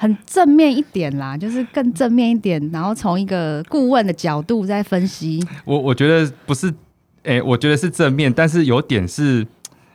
[0.00, 5.38] 很正面一点啦，就是更正面一点，然后从一个顾问的角度在分析。
[5.66, 6.72] 我我觉得不是，
[7.24, 9.46] 诶、我觉得是正面，但是有点是，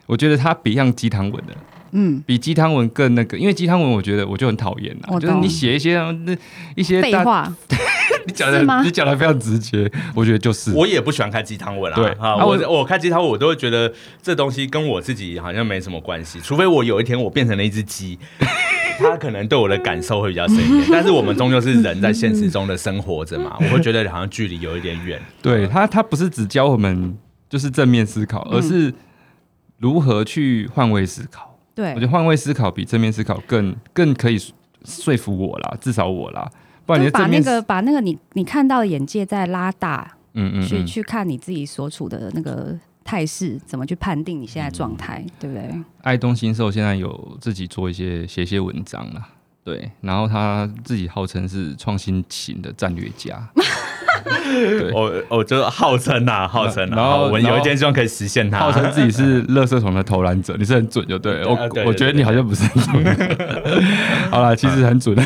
[0.05, 1.53] 我觉得它比像鸡汤文的，
[1.93, 6.37] 嗯，比鸡汤文更那个，因为鸡汤文我觉得我就很讨厌啦，我懂就是你写一些那
[6.75, 7.55] 一些大，废话，
[8.27, 10.71] 你讲的你讲的非常直接，我觉得就是。
[10.73, 12.11] 我也不喜欢看鸡汤文啊，对。
[12.19, 13.91] 啊，啊我我我看鸡汤文，我都会觉得
[14.21, 18.19] 这东西跟我自己好像没什么关系，除非我有一天我变成了一只鸡，
[18.97, 20.85] 它可能对我的感受会比较深一点。
[20.91, 25.21] 但是我们终究是人在现实中的生活着嘛， 我会觉得好像距离有一点远。
[25.41, 27.17] 对他，他不是只教我们
[27.49, 28.93] 就是正面思考，而是
[29.79, 31.57] 如何去换位思考。
[31.73, 34.37] 对我觉，得换位思考比正面思考更更可以
[34.85, 36.49] 说服我啦，至少我啦。
[36.85, 45.63] 不然你就把那个把那个你你看到的眼界再拉大，去嗯嗯去，去看你自己所处的那个态势，怎么去判定你现在状态，嗯对不对？
[46.01, 49.21] 爱东新寿现在有自己做一些写一些文章了。
[49.63, 53.49] 对，然后他自己号称是创新型的战略家，
[54.23, 58.59] 对我我就号称呐， 号称啊，然后我们有一天希望可以实现它。
[58.59, 61.49] 号称自己是垃圾桶的投篮者，你是很准就对 了。
[61.49, 63.27] 我我觉得你好像不是很准。
[64.29, 65.17] 好了，其实很准。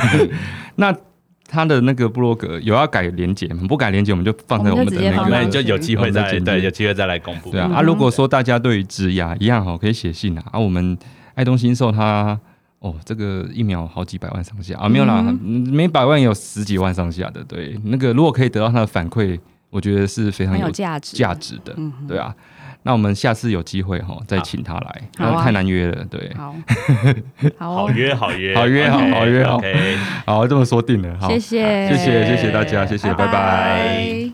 [0.75, 0.95] 那
[1.50, 3.64] 他的那个部落格有要改连接吗？
[3.68, 7.50] 不改连接，我们就放在我们的那个那你就有机会再对，有机会再来公布。
[7.50, 10.43] 对啊，啊，如果说大家对于植牙一样哈，可以写信啊。
[10.52, 10.97] 啊，我们
[11.34, 12.39] 爱东新寿他
[12.80, 17.43] 哦，这个一秒好几百万上下啊，没有啦，嗯每百万有十几万上下的。
[17.43, 19.38] 对，那个如果可以得到他的反馈，
[19.70, 21.74] 我觉得是非常有有价值，价值的。
[21.78, 22.34] 嗯对啊，
[22.89, 26.03] 那我们下次有机会哈，再请他来，那太难约了。
[26.09, 26.55] 对，好，
[27.59, 28.55] 好哦，好约好约。
[28.55, 29.61] 好约好好约好。
[30.25, 31.15] 好，这么说定了。
[31.21, 33.27] 好，谢谢，谢谢谢谢大家谢谢拜。
[33.27, 34.28] 拜拜